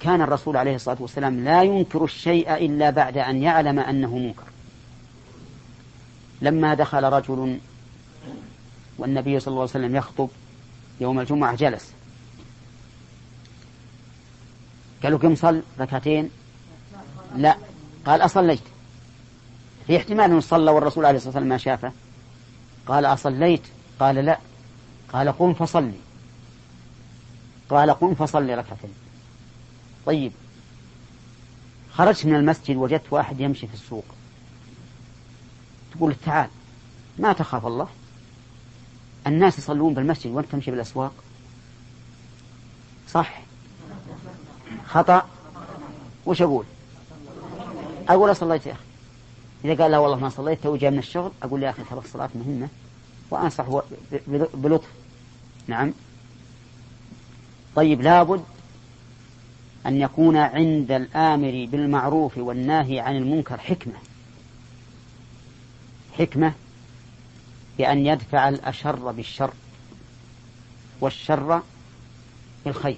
[0.00, 4.51] كان الرسول عليه الصلاة والسلام لا ينكر الشيء إلا بعد أن يعلم أنه منكر.
[6.42, 7.58] لما دخل رجل
[8.98, 10.28] والنبي صلى الله عليه وسلم يخطب
[11.00, 11.92] يوم الجمعة جلس.
[15.02, 16.30] قالوا كم صل ركعتين.
[17.36, 17.56] لا
[18.06, 18.62] قال أصليت.
[19.86, 21.92] في احتمال أنه صلى والرسول عليه الصلاة والسلام ما شافه.
[22.86, 23.62] قال أصليت؟
[24.00, 24.38] قال لا.
[25.12, 26.00] قال قم فصلي.
[27.70, 28.94] قال قم فصلي ركعتين.
[30.06, 30.32] طيب.
[31.92, 34.04] خرجت من المسجد وجدت واحد يمشي في السوق.
[35.96, 36.48] تقول تعال.
[37.18, 37.88] ما تخاف الله.
[39.26, 41.12] الناس يصلون بالمسجد وانت تمشي بالأسواق.
[43.08, 43.42] صح.
[44.86, 45.28] خطأ.
[46.26, 46.64] وش أقول؟
[48.08, 48.80] أقول صليت يا أخي.
[49.64, 52.30] إذا قال لا والله ما صليت تو جاي من الشغل أقول يا أخي ترى الصلاة
[52.34, 52.68] مهمة.
[53.30, 53.64] وأنصح
[54.54, 54.88] بلطف.
[55.66, 55.92] نعم.
[57.76, 58.42] طيب لابد
[59.86, 63.94] أن يكون عند الآمر بالمعروف والناهي عن المنكر حكمة.
[66.18, 66.52] حكمة
[67.78, 69.52] بأن يدفع الأشر بالشر
[71.00, 71.62] والشر
[72.64, 72.96] بالخير.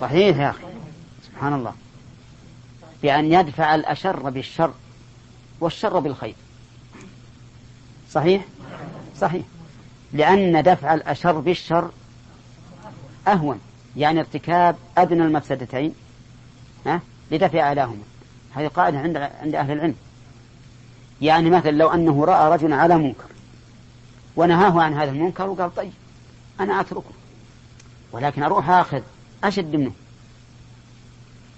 [0.00, 0.64] صحيح يا أخي.
[1.26, 1.74] سبحان الله.
[3.02, 4.72] بأن يدفع الأشر بالشر
[5.60, 6.34] والشر بالخير.
[8.12, 8.44] صحيح؟
[9.20, 9.42] صحيح.
[10.12, 11.90] لأن دفع الأشر بالشر
[13.28, 13.60] أهون
[13.96, 15.94] يعني ارتكاب أدنى المفسدتين
[16.86, 18.02] ها؟ لدفع أعلاهما
[18.54, 19.94] هذه قاعدة عند عند أهل العلم.
[21.22, 23.24] يعني مثلا لو أنه رأى رجلا على منكر
[24.36, 25.92] ونهاه عن هذا المنكر وقال طيب
[26.60, 27.10] أنا أتركه
[28.12, 29.02] ولكن أروح آخذ
[29.44, 29.92] أشد منه.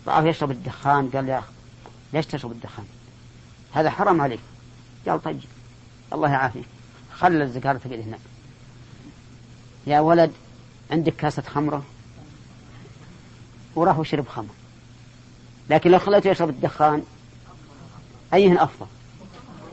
[0.07, 1.53] رآه يشرب الدخان قال يا أخي
[2.13, 2.85] ليش تشرب الدخان؟
[3.73, 4.41] هذا حرام عليك.
[5.09, 5.41] قال طيب
[6.13, 6.65] الله يعافيك.
[7.13, 8.21] خلى الزكاة تقعد هناك.
[9.87, 10.33] يا ولد
[10.91, 11.83] عندك كاسة خمرة؟
[13.75, 14.55] وراح وشرب خمر.
[15.73, 17.03] لكن لو خليته يشرب الدخان
[18.35, 18.87] أيهن أفضل؟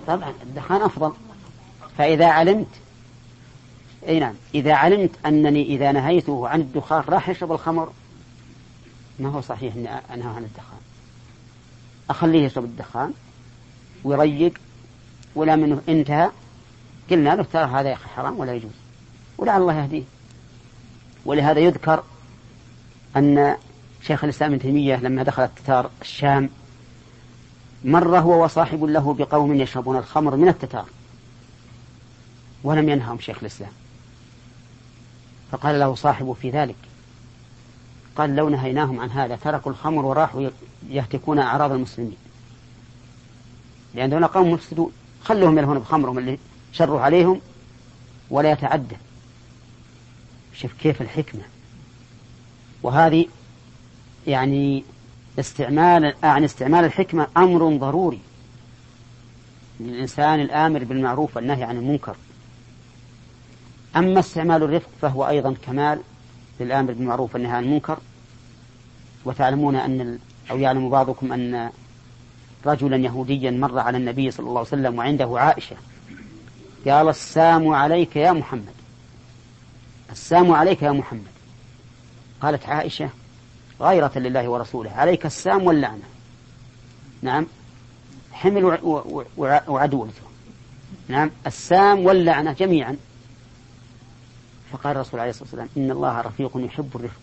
[0.07, 1.13] طبعا الدخان أفضل.
[1.97, 2.67] فإذا علمت
[4.07, 7.91] أي نعم إذا علمت أنني إذا نهيته عن الدخان راح يشرب الخمر
[9.19, 10.79] ما هو صحيح أني أنهى عن الدخان.
[12.09, 13.13] أخليه يشرب الدخان
[14.03, 14.53] ويريق
[15.35, 16.29] ولا منه انتهى.
[17.09, 18.71] قلنا له ترى هذا يا أخي حرام ولا يجوز
[19.37, 20.03] ولعل الله يهديه.
[21.25, 22.03] ولهذا يذكر
[23.15, 23.57] أن
[24.01, 26.49] شيخ الإسلام ابن تيمية لما دخل التتار الشام
[27.85, 30.85] مر هو وصاحب له بقوم يشربون الخمر من التتار
[32.63, 33.71] ولم ينههم شيخ الإسلام.
[35.51, 36.75] فقال له صاحبه في ذلك
[38.15, 40.49] قال لو نهيناهم عن هذا تركوا الخمر وراحوا
[40.89, 42.17] يهتكون أعراض المسلمين.
[43.95, 44.91] لأن دون قوم مفسدون
[45.23, 46.37] خلوهم يلهون بخمرهم اللي
[46.73, 47.41] شروا عليهم
[48.29, 48.95] ولا يتعدى.
[50.53, 51.41] شوف كيف الحكمة.
[52.83, 53.25] وهذه
[54.29, 54.83] يعني
[55.39, 58.19] استعمال عن استعمال الحكمة أمر ضروري
[59.79, 62.15] للإنسان الآمر بالمعروف والنهي عن المنكر.
[63.95, 66.01] أما استعمال الرفق فهو أيضا كمال
[66.59, 67.99] للآمر بالمعروف والنهي عن المنكر.
[69.25, 70.19] وتعلمون أن
[70.51, 71.69] أو يعلم بعضكم أن
[72.65, 75.75] رجلا يهوديا مر على النبي صلى الله عليه وسلم وعنده عائشة.
[76.87, 78.73] قال السام عليك يا محمد.
[80.11, 81.31] السام عليك يا محمد.
[82.41, 83.09] قالت عائشة
[83.81, 84.91] غيرة لله ورسوله.
[84.91, 86.03] عليك السام واللعنة.
[87.21, 87.47] نعم.
[88.31, 88.79] حمل
[89.67, 90.21] وعدوته
[91.07, 91.31] نعم.
[91.47, 92.97] السام واللعنة جميعا.
[94.71, 97.21] فقال الرسول عليه الصلاة والسلام إن الله رفيق يحب الرفق.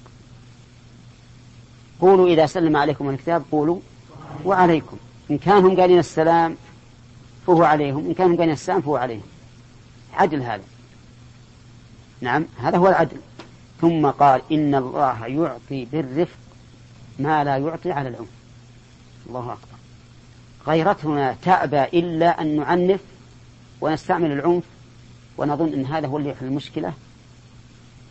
[2.00, 3.80] قولوا إذا سلم عليكم الكتاب قولوا
[4.44, 4.96] وعليكم.
[5.30, 6.56] إن كانهم قالين السلام
[7.46, 9.22] فهو عليهم إن كانهم قالين السلام فهو عليهم.
[10.14, 10.64] عدل هذا.
[12.20, 12.44] نعم.
[12.58, 13.16] هذا هو العدل.
[13.80, 16.45] ثم قال إن الله يعطي بالرفق
[17.18, 18.28] ما لا يعطي على العنف
[19.28, 19.76] الله أكبر.
[20.66, 23.00] غيرتنا تأبى إلا أن نعنف
[23.80, 24.64] ونستعمل العنف
[25.38, 26.92] ونظن أن هذا هو اللي يحل المشكلة.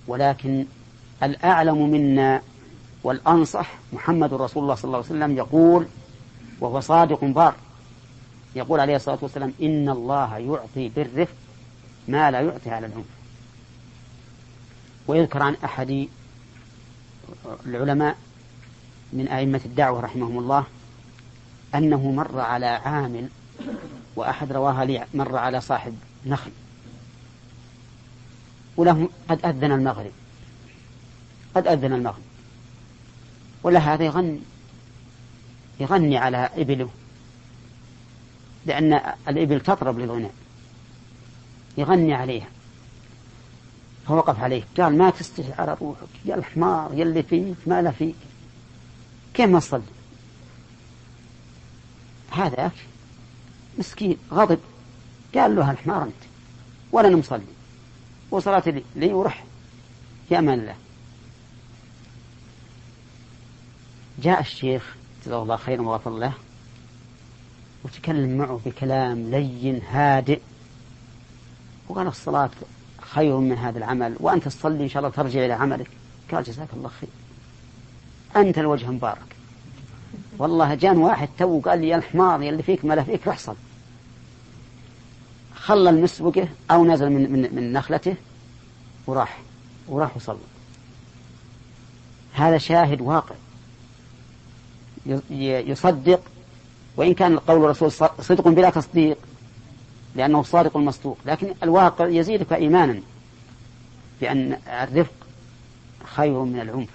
[0.07, 0.65] ولكن
[1.23, 2.41] الأعلم منا
[3.03, 5.87] والأنصح محمد رسول الله صلى الله عليه وسلم يقول
[6.59, 7.55] وهو صادق بار
[8.55, 11.35] يقول عليه الصلاة والسلام إن الله يعطي بالرفق
[12.07, 13.05] ما لا يعطي على العنف.
[15.07, 16.07] ويذكر عن أحد
[17.65, 18.17] العلماء
[19.13, 20.65] من أئمة الدعوة رحمهم الله
[21.75, 23.29] أنه مر على عامل
[24.15, 26.51] وأحد رواها لي مر على صاحب نخل
[28.77, 30.11] وله قد أذن المغرب
[31.55, 32.23] قد أذن المغرب.
[33.63, 34.39] ولا هذا يغني
[35.79, 36.89] يغني على إبله
[38.65, 40.33] لأن الإبل تطرب للغناء.
[41.77, 42.47] يغني عليها.
[44.07, 44.63] فوقف عليه.
[44.77, 48.15] قال ما تستحي على روحك يا الحمار يا اللي فيك ما لا فيك.
[49.35, 49.81] كيف ما تصلي
[52.31, 52.71] هذا
[53.77, 54.59] مسكين غضب.
[55.35, 56.13] قال له الحمار أنت
[56.91, 57.41] ولا أنا مصلي.
[58.31, 59.45] وصلاتي لي ورح
[60.29, 60.75] في أمان الله.
[64.23, 64.95] جاء الشيخ
[65.25, 66.33] جزاه الله خيرا وغفر له
[67.83, 70.39] وتكلم معه بكلام لين هادئ.
[71.89, 72.51] وقال الصلاة
[73.01, 75.89] خير من هذا العمل وأنت تصلي إن شاء الله ترجع إلى عملك.
[76.31, 77.09] قال جزاك الله خير.
[78.35, 79.35] أنت الوجه مبارك.
[80.37, 83.55] والله جان واحد تو قال لي يا الحمار يلي فيك ما لا فيك صل.
[85.55, 88.15] خلى المسبقه أو نزل من, من, من نخلته
[89.07, 89.41] وراح
[89.87, 90.37] وراح وصلى.
[92.33, 93.35] هذا شاهد واقع.
[95.29, 96.21] يصدق
[96.97, 99.17] وإن كان قول الرسول صدق بلا تصديق
[100.15, 101.17] لأنه صادق المصدوق.
[101.25, 102.99] لكن الواقع يزيدك إيمانا
[104.21, 105.13] بأن الرفق
[106.03, 106.89] خير من العنف.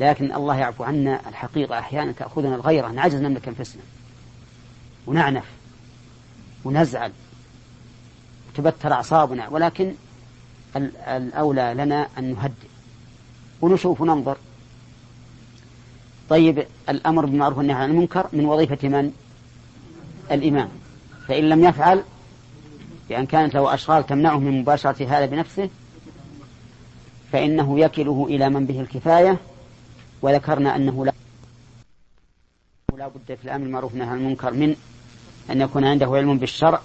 [0.00, 3.82] لكن الله يعفو عنا الحقيقة أحيانا تأخذنا الغيرة نعجز نملك أنفسنا.
[5.06, 5.44] ونعنف.
[6.64, 7.12] ونزعل.
[8.48, 9.48] وتبتر أعصابنا.
[9.48, 9.94] ولكن
[11.08, 12.68] الأولى لنا أن نهدئ.
[13.60, 14.36] ونشوف وننظر.
[16.30, 19.12] طيب الأمر بالمعروف والنهي عن المنكر من وظيفة من؟
[20.30, 20.68] الإمام.
[21.28, 22.02] فإن لم يفعل
[23.08, 25.70] بأن كانت له أشغال تمنعه من مباشرة هذا بنفسه
[27.32, 29.38] فإنه يكله إلى من به الكفاية.
[30.22, 31.12] وذكرنا أنه لا
[32.98, 34.76] لا بد في الأمر بالمعروف والنهي عن المنكر من
[35.50, 36.80] أن يكون عنده علم بالشرع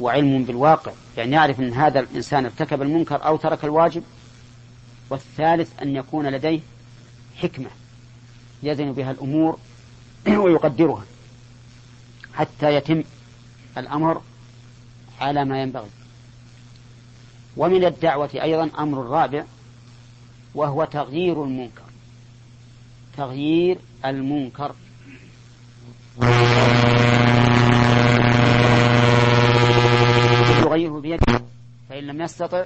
[0.00, 0.92] وعلم بالواقع.
[1.16, 4.02] يعني يعرف أن هذا الإنسان ارتكب المنكر أو ترك الواجب
[5.10, 6.60] والثالث أن يكون لديه
[7.36, 7.70] حكمة
[8.62, 9.58] يزن بها الأمور
[10.44, 11.04] ويقدرها
[12.34, 13.02] حتى يتم
[13.78, 14.22] الأمر
[15.20, 15.90] على ما ينبغي.
[17.56, 19.44] ومن الدعوة أيضا أمر رابع
[20.54, 21.83] وهو تغيير المنكر.
[23.16, 24.74] تغيير المنكر.
[30.64, 31.44] يغيره بيده
[31.88, 32.64] فإن لم يستطع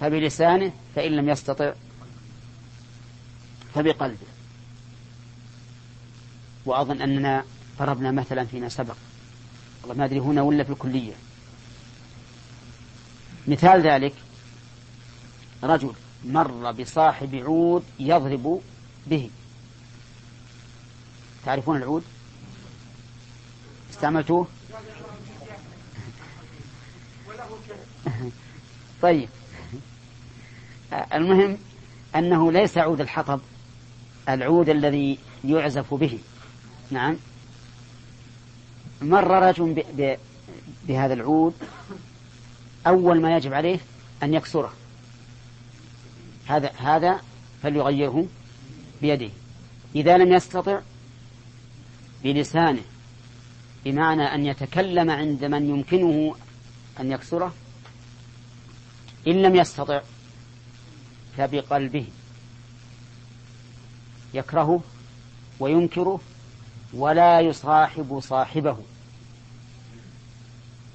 [0.00, 1.72] فبلسانه فإن لم يستطع
[3.74, 4.26] فبقلبه.
[6.66, 7.44] وأظن أننا
[7.78, 8.96] ضربنا مثلا فيما سبق.
[9.82, 11.12] والله ما أدري هنا ولا في الكلية.
[13.48, 14.14] مثال ذلك
[15.62, 15.92] رجل
[16.24, 18.60] مر بصاحب عود يضرب
[19.06, 19.30] به.
[21.44, 22.04] تعرفون العود؟
[23.90, 24.46] استعملتوه؟
[29.02, 29.28] طيب.
[31.14, 31.58] المهم
[32.16, 33.40] أنه ليس عود الحطب
[34.28, 36.18] العود الذي يعزف به.
[36.90, 37.16] نعم.
[39.02, 39.84] مر رجل
[40.88, 41.54] بهذا العود
[42.86, 43.78] أول ما يجب عليه
[44.22, 44.72] أن يكسره.
[46.46, 47.20] هذا هذا
[47.62, 48.26] فليغيره
[49.02, 49.30] بيده.
[49.94, 50.80] إذا لم يستطع
[52.24, 52.82] بلسانه
[53.84, 56.34] بمعنى أن يتكلم عند من يمكنه
[57.00, 57.54] أن يكسره
[59.26, 60.00] إن لم يستطع
[61.36, 62.06] فبقلبه
[64.34, 64.80] يكرهه
[65.60, 66.20] وينكره
[66.94, 68.76] ولا يصاحب صاحبه.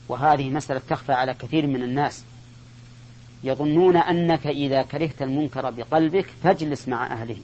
[0.07, 2.23] وهذه مسألة تخفى على كثير من الناس.
[3.43, 7.37] يظنون أنك إذا كرهت المنكر بقلبك فاجلس مع أهله.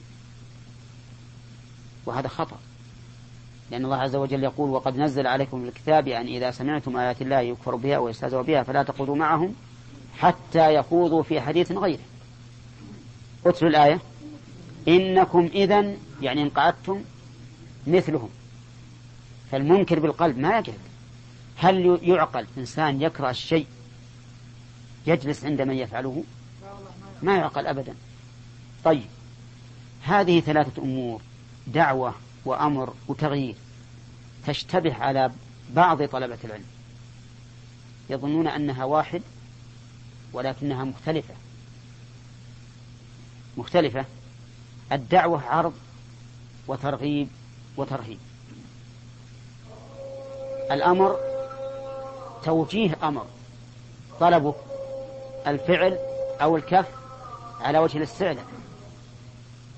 [2.06, 2.58] وهذا خطأ.
[3.72, 7.22] لأن الله عز وجل يقول وقد نزل عليكم في الكتاب أن يعني إذا سمعتم آيات
[7.22, 9.54] الله يكفر بها ويستهزأ بها فلا تقعدوا معهم
[10.18, 12.02] حتى يخوضوا في حديث غيره.
[13.46, 14.00] اتلوا الآية.
[14.88, 17.00] إنكم إذا يعني إن قعدتم
[17.86, 18.28] مثلهم.
[19.50, 20.78] فالمنكر بالقلب ما يجهل
[21.56, 23.66] هل يعقل إنسان يكره الشيء
[25.06, 26.24] يجلس عند من يفعله؟
[27.22, 27.94] ما يعقل أبدا.
[28.84, 29.06] طيب.
[30.02, 31.20] هذه ثلاثة أمور.
[31.66, 32.14] دعوة.
[32.44, 33.54] وأمر وتغيير.
[34.46, 35.30] تشتبه على
[35.70, 36.64] بعض طلبة العلم.
[38.10, 39.22] يظنون أنها واحد
[40.32, 41.34] ولكنها مختلفة.
[43.56, 44.04] مختلفة.
[44.92, 45.72] الدعوة عرض
[46.68, 47.28] وترغيب
[47.76, 48.18] وترهيب.
[50.70, 51.16] الأمر
[52.44, 53.26] توجيه أمر.
[54.20, 54.54] طلبه
[55.46, 55.98] الفعل
[56.42, 56.88] أو الكف
[57.60, 58.44] على وجه الاستعلاء.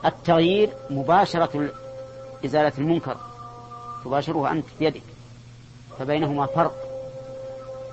[0.04, 1.72] التغيير مباشرة
[2.44, 3.16] إزالة المنكر
[4.04, 5.02] تباشره أنت بيدك
[5.98, 6.90] فبينهما فرق.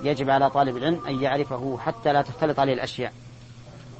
[0.04, 3.12] يجب على طالب العلم أن يعرفه حتى لا تختلط عليه الأشياء.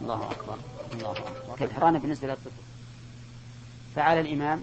[0.00, 0.56] الله أكبر
[0.92, 1.56] الله أكبر.
[1.58, 2.50] كالحرانة بالنسبة للطفل.
[3.96, 4.62] فعلى الإمام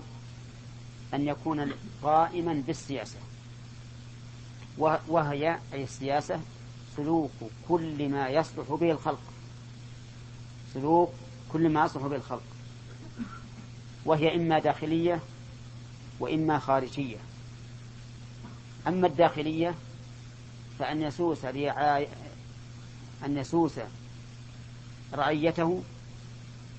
[1.14, 1.72] أن يكون
[2.04, 3.18] قائما بالسياسة.
[5.08, 6.40] وهي أي السياسة
[6.98, 7.32] سلوك
[7.70, 9.22] كل ما يصلح به الخلق.
[10.74, 11.12] سلوك
[11.54, 12.44] كل ما يصلح به الخلق.
[14.06, 15.20] وهي إما داخلية
[16.20, 17.18] وإما خارجية.
[18.88, 19.76] أما الداخلية
[20.80, 22.08] فأن يسوس رعاية
[23.26, 23.74] أن يسوس
[25.14, 25.84] رعيته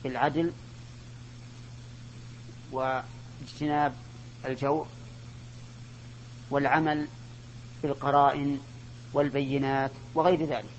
[0.05, 0.53] بالعدل
[2.73, 3.95] واجتناب
[4.45, 4.87] الجور
[6.51, 7.09] والعمل
[7.83, 8.61] بالقرائن
[9.13, 10.71] والبينات وغير ذلك.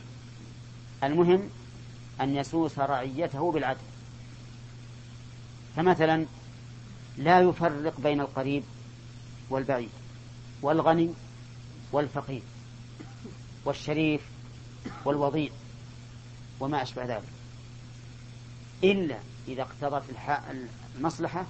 [1.04, 1.50] المهم
[2.22, 3.82] أن يسوس رعيته بالعدل.
[5.76, 6.26] فمثلا
[7.18, 8.64] لا يفرق بين القريب
[9.50, 9.90] والبعيد
[10.62, 11.14] والغني
[11.92, 12.42] والفقير
[13.66, 14.22] والشريف
[15.06, 15.50] والوضيع
[16.60, 17.30] وما أشبه ذلك.
[18.84, 20.04] إلا إذا اقتضت
[20.98, 21.46] المصلحة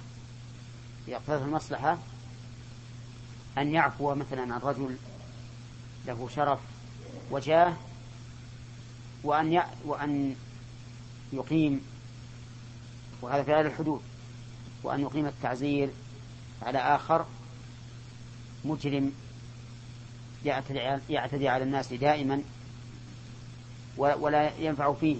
[1.08, 1.98] إذا اقتضت المصلحة
[3.58, 4.96] أن يعفو مثلا عن رجل
[6.06, 6.58] له شرف
[7.30, 7.76] وجاه
[9.24, 10.34] وأن وأن
[11.32, 11.80] يقيم
[13.22, 14.02] وهذا في غير الحدود.
[14.82, 15.90] وأن يقيم التعزير
[16.62, 17.26] على آخر
[18.64, 19.12] مجرم
[21.08, 22.42] يعتدي على الناس دائما
[23.96, 25.16] ولا ينفع فيه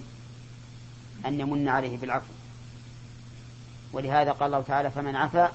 [1.25, 2.33] أن يمن عليه بالعفو.
[3.93, 5.51] ولهذا قال الله تعالى فمن عفا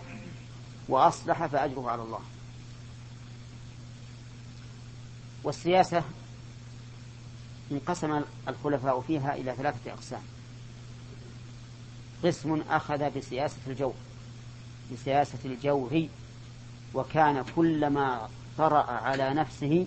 [0.89, 2.21] وأصلح فأجره على الله.
[5.45, 6.03] والسياسة
[7.73, 10.23] انقسم الخلفاء فيها إلى ثلاثة أقسام.
[12.25, 13.95] قسم أخذ بسياسة الجور
[14.93, 16.09] بسياسة الجور
[16.95, 19.87] وكان كلما طرأ على نفسه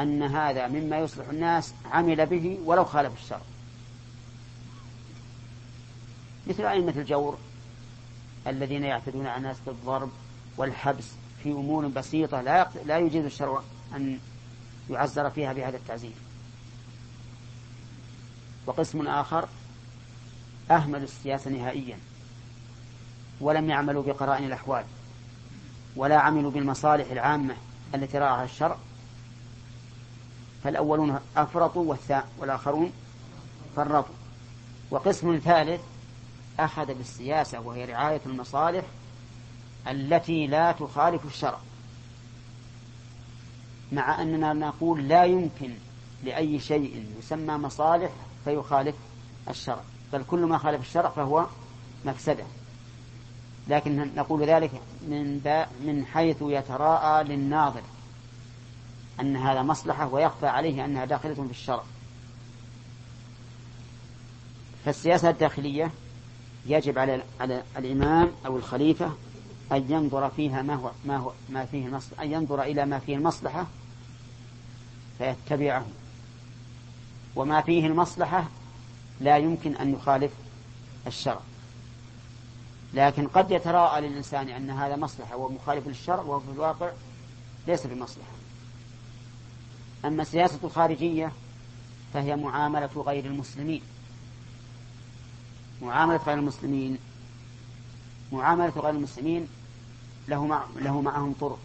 [0.00, 3.40] أن هذا مما يصلح الناس عمل به ولو خالف الشرع.
[6.46, 7.38] مثل أئمة الجور
[8.46, 10.10] الذين يعتدون على الناس بالضرب
[10.56, 11.04] والحبس
[11.42, 13.62] في أمور بسيطة لا لا يجيز الشرع
[13.96, 14.18] أن
[14.90, 16.12] يعزر فيها بهذا التعزير.
[18.66, 19.48] وقسم آخر
[20.70, 21.98] أهملوا السياسة نهائيا.
[23.40, 24.84] ولم يعملوا بقرائن الأحوال.
[25.96, 27.54] ولا عملوا بالمصالح العامة
[27.94, 28.76] التي رعاها الشرع.
[30.64, 31.96] فالأولون أفرطوا
[32.38, 32.92] والآخرون
[33.76, 34.14] فرطوا.
[34.90, 35.80] وقسم ثالث
[36.58, 38.84] أخذ بالسياسة وهي رعاية المصالح
[39.88, 41.58] التي لا تخالف الشرع.
[43.92, 45.74] مع أننا نقول لا يمكن
[46.24, 48.10] لأي شيء يسمى مصالح
[48.44, 48.94] فيخالف
[49.48, 49.80] الشرع.
[50.12, 51.46] بل كل ما خالف الشرع فهو
[52.04, 52.44] مفسدة.
[53.68, 54.70] لكن نقول ذلك
[55.02, 55.40] من
[55.86, 57.82] من حيث يتراءى للناظر
[59.20, 61.82] أن هذا مصلحة ويخفى عليه أنها داخلة في الشرع.
[64.84, 65.90] فالسياسة الداخلية
[66.66, 69.12] يجب على على الإمام أو الخليفة
[69.72, 73.16] أن ينظر فيها ما هو ما هو ما فيه المصلحة أن ينظر إلى ما فيه
[73.16, 73.66] المصلحة
[75.18, 75.86] فيتبعه.
[77.36, 78.48] وما فيه المصلحة
[79.20, 80.32] لا يمكن أن يخالف
[81.06, 81.40] الشرع.
[82.94, 86.90] لكن قد يتراءى للإنسان أن هذا مصلحة ومخالف للشرع وهو في الواقع
[87.66, 88.32] ليس بمصلحة.
[90.04, 91.32] أما السياسة الخارجية
[92.14, 93.82] فهي معاملة غير المسلمين.
[95.82, 96.98] معاملة غير المسلمين
[98.32, 99.48] معاملة غير المسلمين
[100.28, 101.58] له, مع له معهم طرق.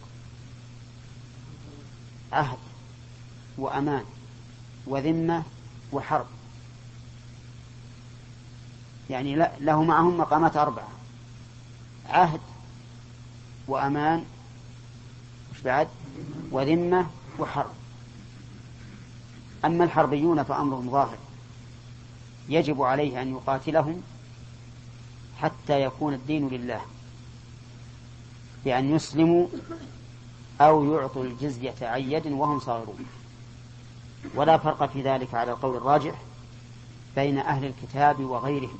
[2.31, 2.57] عهد
[3.57, 4.03] وأمان
[4.87, 5.43] وذمة
[5.91, 6.25] وحرب.
[9.11, 10.87] يعني له معهم مقامات أربعة.
[12.09, 12.39] عهد
[13.67, 14.25] وأمان
[15.51, 15.87] وش بعد؟
[16.51, 17.07] وذمة
[17.39, 17.71] وحرب.
[19.65, 21.17] أما الحربيون فأمرهم ظاهر.
[22.49, 24.01] يجب عليه أن يقاتلهم
[25.37, 26.81] حتى يكون الدين لله.
[28.65, 29.47] بأن يسلموا
[30.61, 33.05] أو يعطوا الجزية عن يد وهم صاغرون.
[34.35, 36.21] ولا فرق في ذلك على القول الراجح
[37.15, 38.79] بين أهل الكتاب وغيرهم.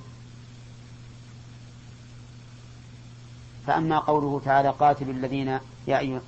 [3.72, 6.22] فأما قوله تعالى قاتلوا الذين يا أيها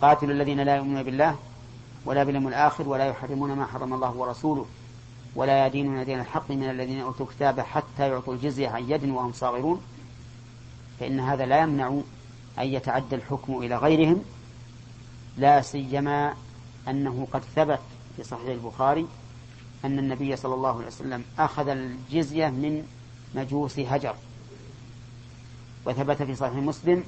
[0.00, 1.36] قاتلوا الذين لا يؤمنون بالله
[2.06, 4.66] ولا باليوم الآخر ولا يحرمون ما حرم الله ورسوله
[5.34, 9.80] ولا يدينون دين الحق من الذين أوتوا الكتاب حتى يعطوا الجزية عن يد وهم صاغرون
[11.00, 11.88] فإن هذا لا يمنع
[12.58, 14.22] أن يتعدى الحكم إلى غيرهم.
[15.38, 16.34] لا سيما
[16.88, 17.80] أنه قد ثبت
[18.16, 19.06] في صحيح البخاري
[19.84, 22.86] أن النبي صلى الله عليه وسلم أخذ الجزية من
[23.34, 24.14] مجوس هجر.
[25.88, 27.04] وثبت في صحيح مسلم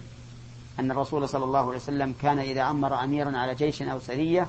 [0.79, 4.47] أن الرسول صلى الله عليه وسلم كان إذا أمر أميرا على جيش أو سرية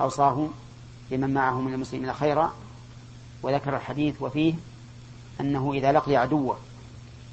[0.00, 0.48] أوصاه
[1.10, 2.54] لمن معه من المسلمين خيرا.
[3.42, 4.54] وذكر الحديث وفيه
[5.40, 6.56] أنه إذا لقي عدوه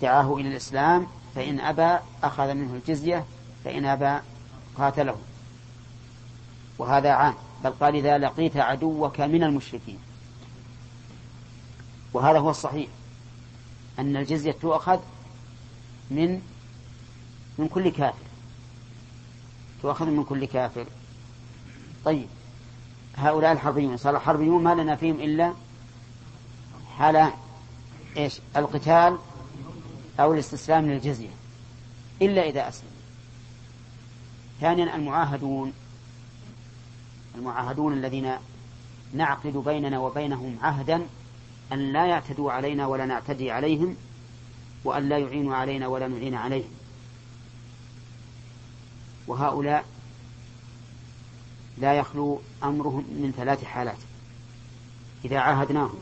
[0.01, 3.25] دعاه إلى الإسلام فإن أبى أخذ منه الجزية
[3.65, 4.19] فإن أبى
[4.77, 5.15] قاتله.
[6.77, 9.99] وهذا عام بل قال إذا لقيت عدوك من المشركين.
[12.13, 12.87] وهذا هو الصحيح
[13.99, 14.99] أن الجزية تؤخذ
[16.11, 16.41] من
[17.57, 18.25] من كل كافر.
[19.81, 20.85] تؤخذ من كل كافر.
[22.05, 22.27] طيب
[23.15, 25.53] هؤلاء الحربيون صار الحربيون ما لنا فيهم إلا
[26.97, 27.31] حال
[28.17, 29.17] إيش؟ القتال
[30.19, 31.29] أو الاستسلام للجزية.
[32.21, 32.91] إلا إذا أسلم.
[34.61, 35.73] ثانيا المعاهدون.
[37.35, 38.31] المعاهدون الذين
[39.13, 41.01] نعقد بيننا وبينهم عهدا
[41.73, 43.95] أن لا يعتدوا علينا ولا نعتدي عليهم
[44.83, 46.71] وأن لا يعينوا علينا ولا نعين عليهم
[49.27, 49.85] وهؤلاء
[51.77, 53.97] لا يخلو أمرهم من ثلاث حالات.
[55.25, 55.99] إذا عاهدناهم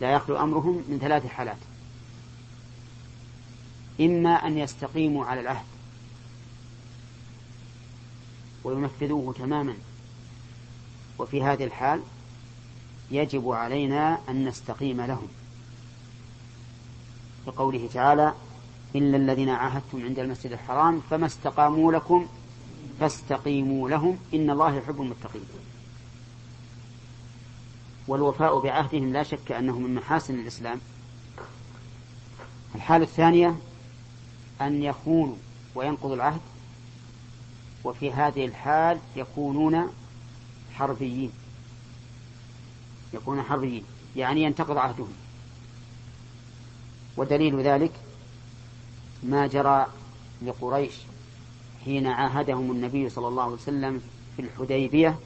[0.00, 1.56] لا يخلو أمرهم من ثلاث حالات.
[4.00, 5.66] إما أن يستقيموا على العهد
[8.64, 9.74] وينفذوه تماما
[11.18, 12.02] وفي هذه الحال
[13.10, 15.28] يجب علينا أن نستقيم لهم.
[17.46, 18.34] لقوله تعالى
[18.96, 22.26] إلا الذين عاهدتم عند المسجد الحرام فما استقاموا لكم
[23.00, 25.44] فاستقيموا لهم إن الله يحب المتقين
[28.08, 30.80] والوفاء بعهدهم لا شك أنه من محاسن الإسلام
[32.74, 33.56] الحالة الثانية
[34.60, 35.36] أن يخونوا
[35.74, 36.40] وينقضوا العهد
[37.84, 39.92] وفي هذه الحال يكونون
[40.74, 41.32] حربيين
[43.14, 43.84] يكونون حربيين
[44.16, 45.12] يعني ينتقض عهدهم
[47.20, 47.92] ودليل ذلك
[49.22, 49.86] ما جرى
[50.42, 50.92] لقريش
[51.84, 54.02] حين عاهدهم النبي صلى الله عليه وسلم
[54.36, 55.18] في الحديبية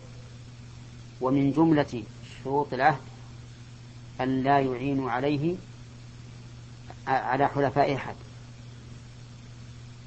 [1.21, 2.03] ومن جملة
[2.45, 3.01] شروط العهد
[4.21, 5.57] أن لا يعينوا عليه
[7.07, 8.15] على حلفاء أحد.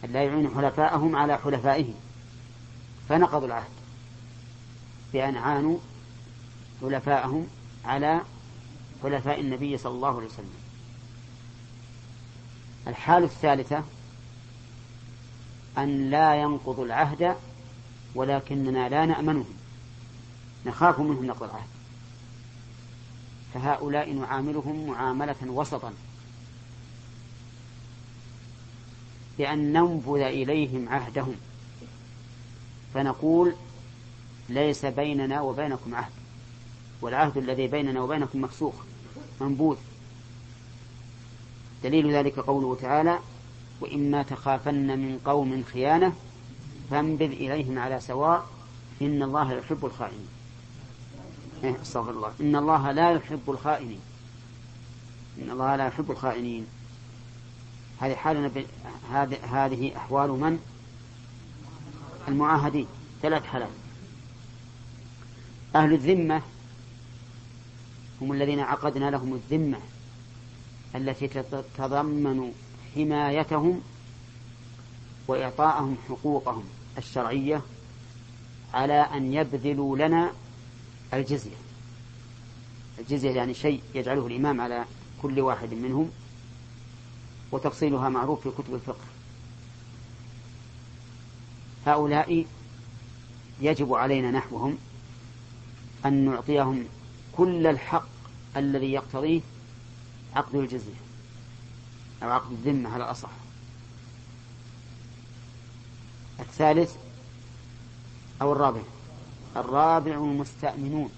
[0.04, 1.96] أن لا يعينوا حلفاءهم على حلفائهم
[3.10, 3.72] فنقضوا العهد
[5.14, 5.78] بأن عانوا
[6.82, 7.48] حلفاءهم
[7.86, 8.22] على
[9.04, 10.67] حلفاء النبي صلى الله عليه وسلم.
[12.88, 13.84] الحالة الثالثة
[15.78, 17.36] أن لا ينقضوا العهد
[18.16, 19.54] ولكننا لا نأمنهم.
[20.66, 21.68] نخاف منهم نقض العهد.
[23.54, 25.94] فهؤلاء نعاملهم معاملة وسطا.
[29.38, 31.36] بأن ننفذ إليهم عهدهم.
[32.94, 33.56] فنقول
[34.50, 36.12] ليس بيننا وبينكم عهد.
[37.02, 38.74] والعهد الذي بيننا وبينكم مفسوخ
[39.42, 39.78] منبوذ.
[41.84, 43.20] دليل ذلك قوله تعالى
[43.82, 46.14] وإما تخافن من قوم خيانة
[46.92, 48.46] فانبذ إليهم على سواء
[49.02, 50.28] إن الله يحب الخائنين.
[51.64, 52.32] إيه أستغفر الله.
[52.42, 54.00] إن الله لا يحب الخائنين.
[55.42, 56.68] إن الله لا يحب الخائنين.
[58.00, 58.52] هذه حالنا.
[59.12, 60.60] هذه هذه أحوال من؟
[62.28, 62.88] المعاهدين.
[63.22, 63.70] ثلاث حالات.
[65.76, 66.42] أهل الذمة
[68.22, 69.78] هم الذين عقدنا لهم الذمة.
[70.96, 72.54] التي تتضمن
[72.96, 73.82] حمايتهم
[75.28, 76.64] وإعطاءهم حقوقهم
[76.98, 77.62] الشرعية
[78.74, 80.32] على أن يبذلوا لنا
[81.14, 81.56] الجزية.
[83.00, 84.86] الجزية يعني شيء يجعله الإمام على
[85.22, 86.12] كل واحد منهم
[87.52, 89.06] وتفصيلها معروف في كتب الفقه.
[91.86, 92.46] هؤلاء
[93.62, 94.78] يجب علينا نحوهم
[96.06, 96.86] أن نعطيهم
[97.38, 98.08] كل الحق
[98.58, 99.42] الذي يقتضيه
[100.38, 101.02] عقد الجزية
[102.24, 103.30] أو عقد الذمة على الأصح.
[106.40, 106.96] الثالث
[108.42, 108.82] أو الرابع.
[109.56, 111.10] الرابع المستأمنون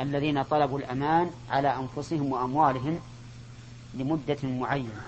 [0.00, 3.00] الذين طلبوا الأمان على أنفسهم وأموالهم
[3.94, 5.02] لمدة معينة.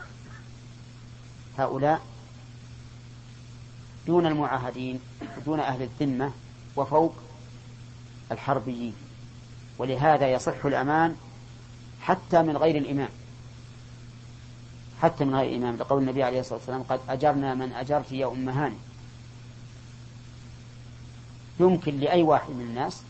[1.58, 2.02] هؤلاء
[4.06, 5.00] دون المعاهدين
[5.46, 6.32] دون أهل الذمة
[6.76, 7.14] وفوق
[8.32, 8.94] الحربيين.
[9.78, 11.16] ولهذا يصح الأمان
[12.02, 13.08] حتى من غير الإمام.
[15.02, 15.76] حتى من غير الإمام.
[15.76, 18.76] لقول النبي عليه الصلاة والسلام قد أجرنا من أجرت يا أم هاني.
[21.60, 23.02] يمكن لأي واحد من الناس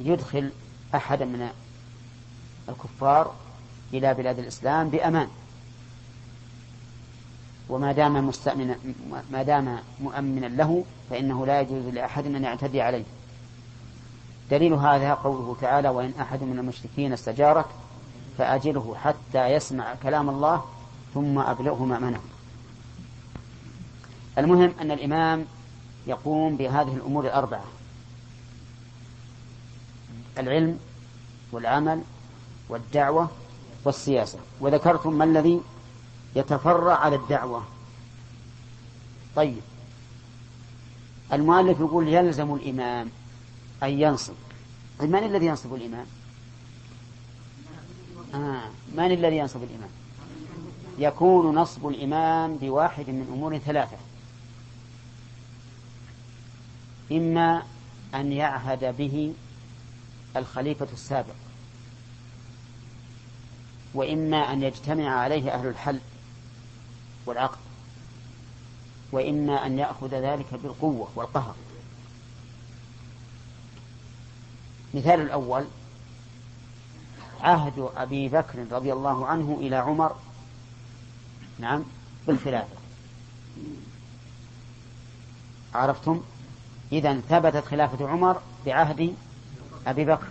[0.00, 0.50] يدخل
[0.94, 1.50] أحدا من
[2.68, 3.34] الكفار
[3.94, 5.28] إلى بلاد الإسلام بأمان.
[7.68, 8.76] وما دام مستأمنا
[9.32, 13.04] ما دام مؤمنا له فإنه لا يجوز لأحد أن يعتدي عليه.
[14.50, 17.66] دليل هذا قوله تعالى وإن أحد من المشركين استجارك
[18.38, 20.64] فأجله حتى يسمع كلام الله
[21.14, 22.20] ثم أبلغه مأمنه.
[24.38, 25.44] المهم أن الإمام
[26.06, 27.64] يقوم بهذه الأمور الأربعة
[30.38, 30.78] العلم
[31.52, 32.02] والعمل
[32.68, 33.28] والدعوة
[33.84, 34.38] والسياسة.
[34.60, 35.60] وذكرتم ما الذي
[36.36, 37.62] يتفرع على الدعوة.
[39.36, 39.60] طيب
[41.32, 43.10] المؤلف يقول يلزم الإمام
[43.82, 44.34] أن ينصب.
[44.98, 46.06] طيب من الذي ينصب الإمام
[48.34, 48.70] آه.
[48.94, 49.90] من الذي ينصب الإمام
[50.98, 53.96] يكون نصب الإمام بواحد من أمور ثلاثة.
[57.12, 57.62] إما
[58.14, 59.34] أن يعهد به
[60.36, 61.34] الخليفة السابق
[63.94, 66.00] وإما أن يجتمع عليه أهل الحل
[67.26, 67.58] والعقد
[69.12, 71.54] وإما أن يأخذ ذلك بالقوة والقهر.
[74.94, 75.64] مثال الأول
[77.40, 80.16] عهد أبي بكر رضي الله عنه إلى عمر
[81.58, 81.84] نعم
[82.26, 82.76] بالخلافة.
[85.74, 86.20] عرفتم؟
[86.92, 89.14] إذا ثبتت خلافة عمر بعهد
[89.86, 90.26] أبي بكر.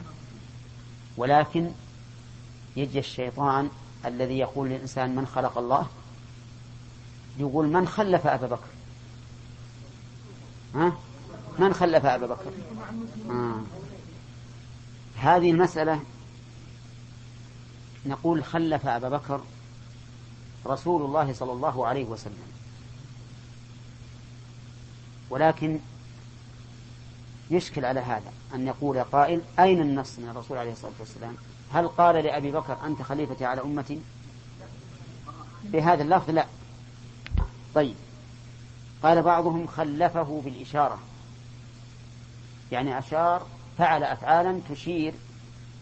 [1.17, 1.71] ولكن
[2.75, 3.69] يجي الشيطان
[4.05, 5.87] الذي يقول للإنسان من خلق الله؟
[7.37, 8.69] يقول من خلف أبا بكر؟
[10.75, 10.93] ها؟
[11.59, 12.51] من خلف أبا بكر؟
[13.29, 13.61] آه.
[15.19, 16.01] هذه المسألة
[18.05, 19.41] نقول خلف أبا بكر
[20.65, 22.49] رسول الله صلى الله عليه وسلم.
[25.29, 25.79] ولكن
[27.51, 31.35] يشكل على هذا أن يقول قائل أين النص من الرسول عليه الصلاة والسلام؟
[31.73, 34.01] هل قال لأبي بكر أنت خليفتي على أمتي؟
[35.63, 36.45] بهذا اللفظ لا.
[37.75, 37.95] طيب.
[39.03, 40.99] قال بعضهم خلفه بالإشارة.
[42.71, 43.47] يعني أشار
[43.79, 45.13] فعل أفعالا تشير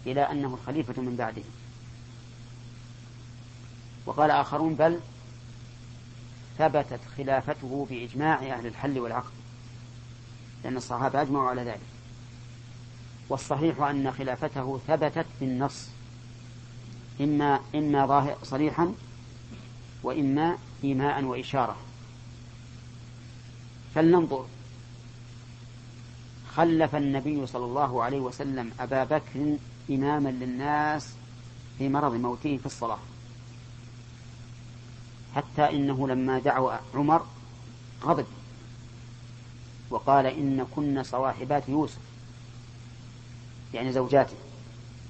[0.06, 1.42] إلى أنه الخليفة من بعده.
[4.06, 5.00] وقال آخرون بل
[6.58, 9.32] ثبتت خلافته بإجماع أهل الحل والعقد
[10.64, 11.88] لأن الصحابة أجمعوا على ذلك.
[13.30, 15.88] والصحيح أن خلافته ثبتت بالنص
[17.22, 18.94] إما إما ظاهر صريحا
[20.04, 21.76] وإما إيماء وإشارة.
[23.96, 24.46] فلننظر
[26.58, 29.58] خلف النبي صلى الله عليه وسلم أبا بكر
[29.90, 31.14] إماما للناس
[31.78, 32.98] في مرض موته في الصلاة.
[35.36, 37.26] حتى إنه لما دعوا عمر
[38.04, 38.26] غضب
[39.90, 42.02] وقال إن كن صواحبات يوسف
[43.74, 44.36] يعني زوجاته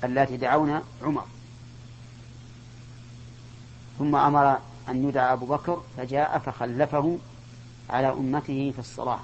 [0.04, 1.26] اللاتي دعونا عمر.
[4.00, 7.18] ثم أمر أن يدعى أبو بكر فجاء فخلفه
[7.90, 9.20] على أمته في الصلاة.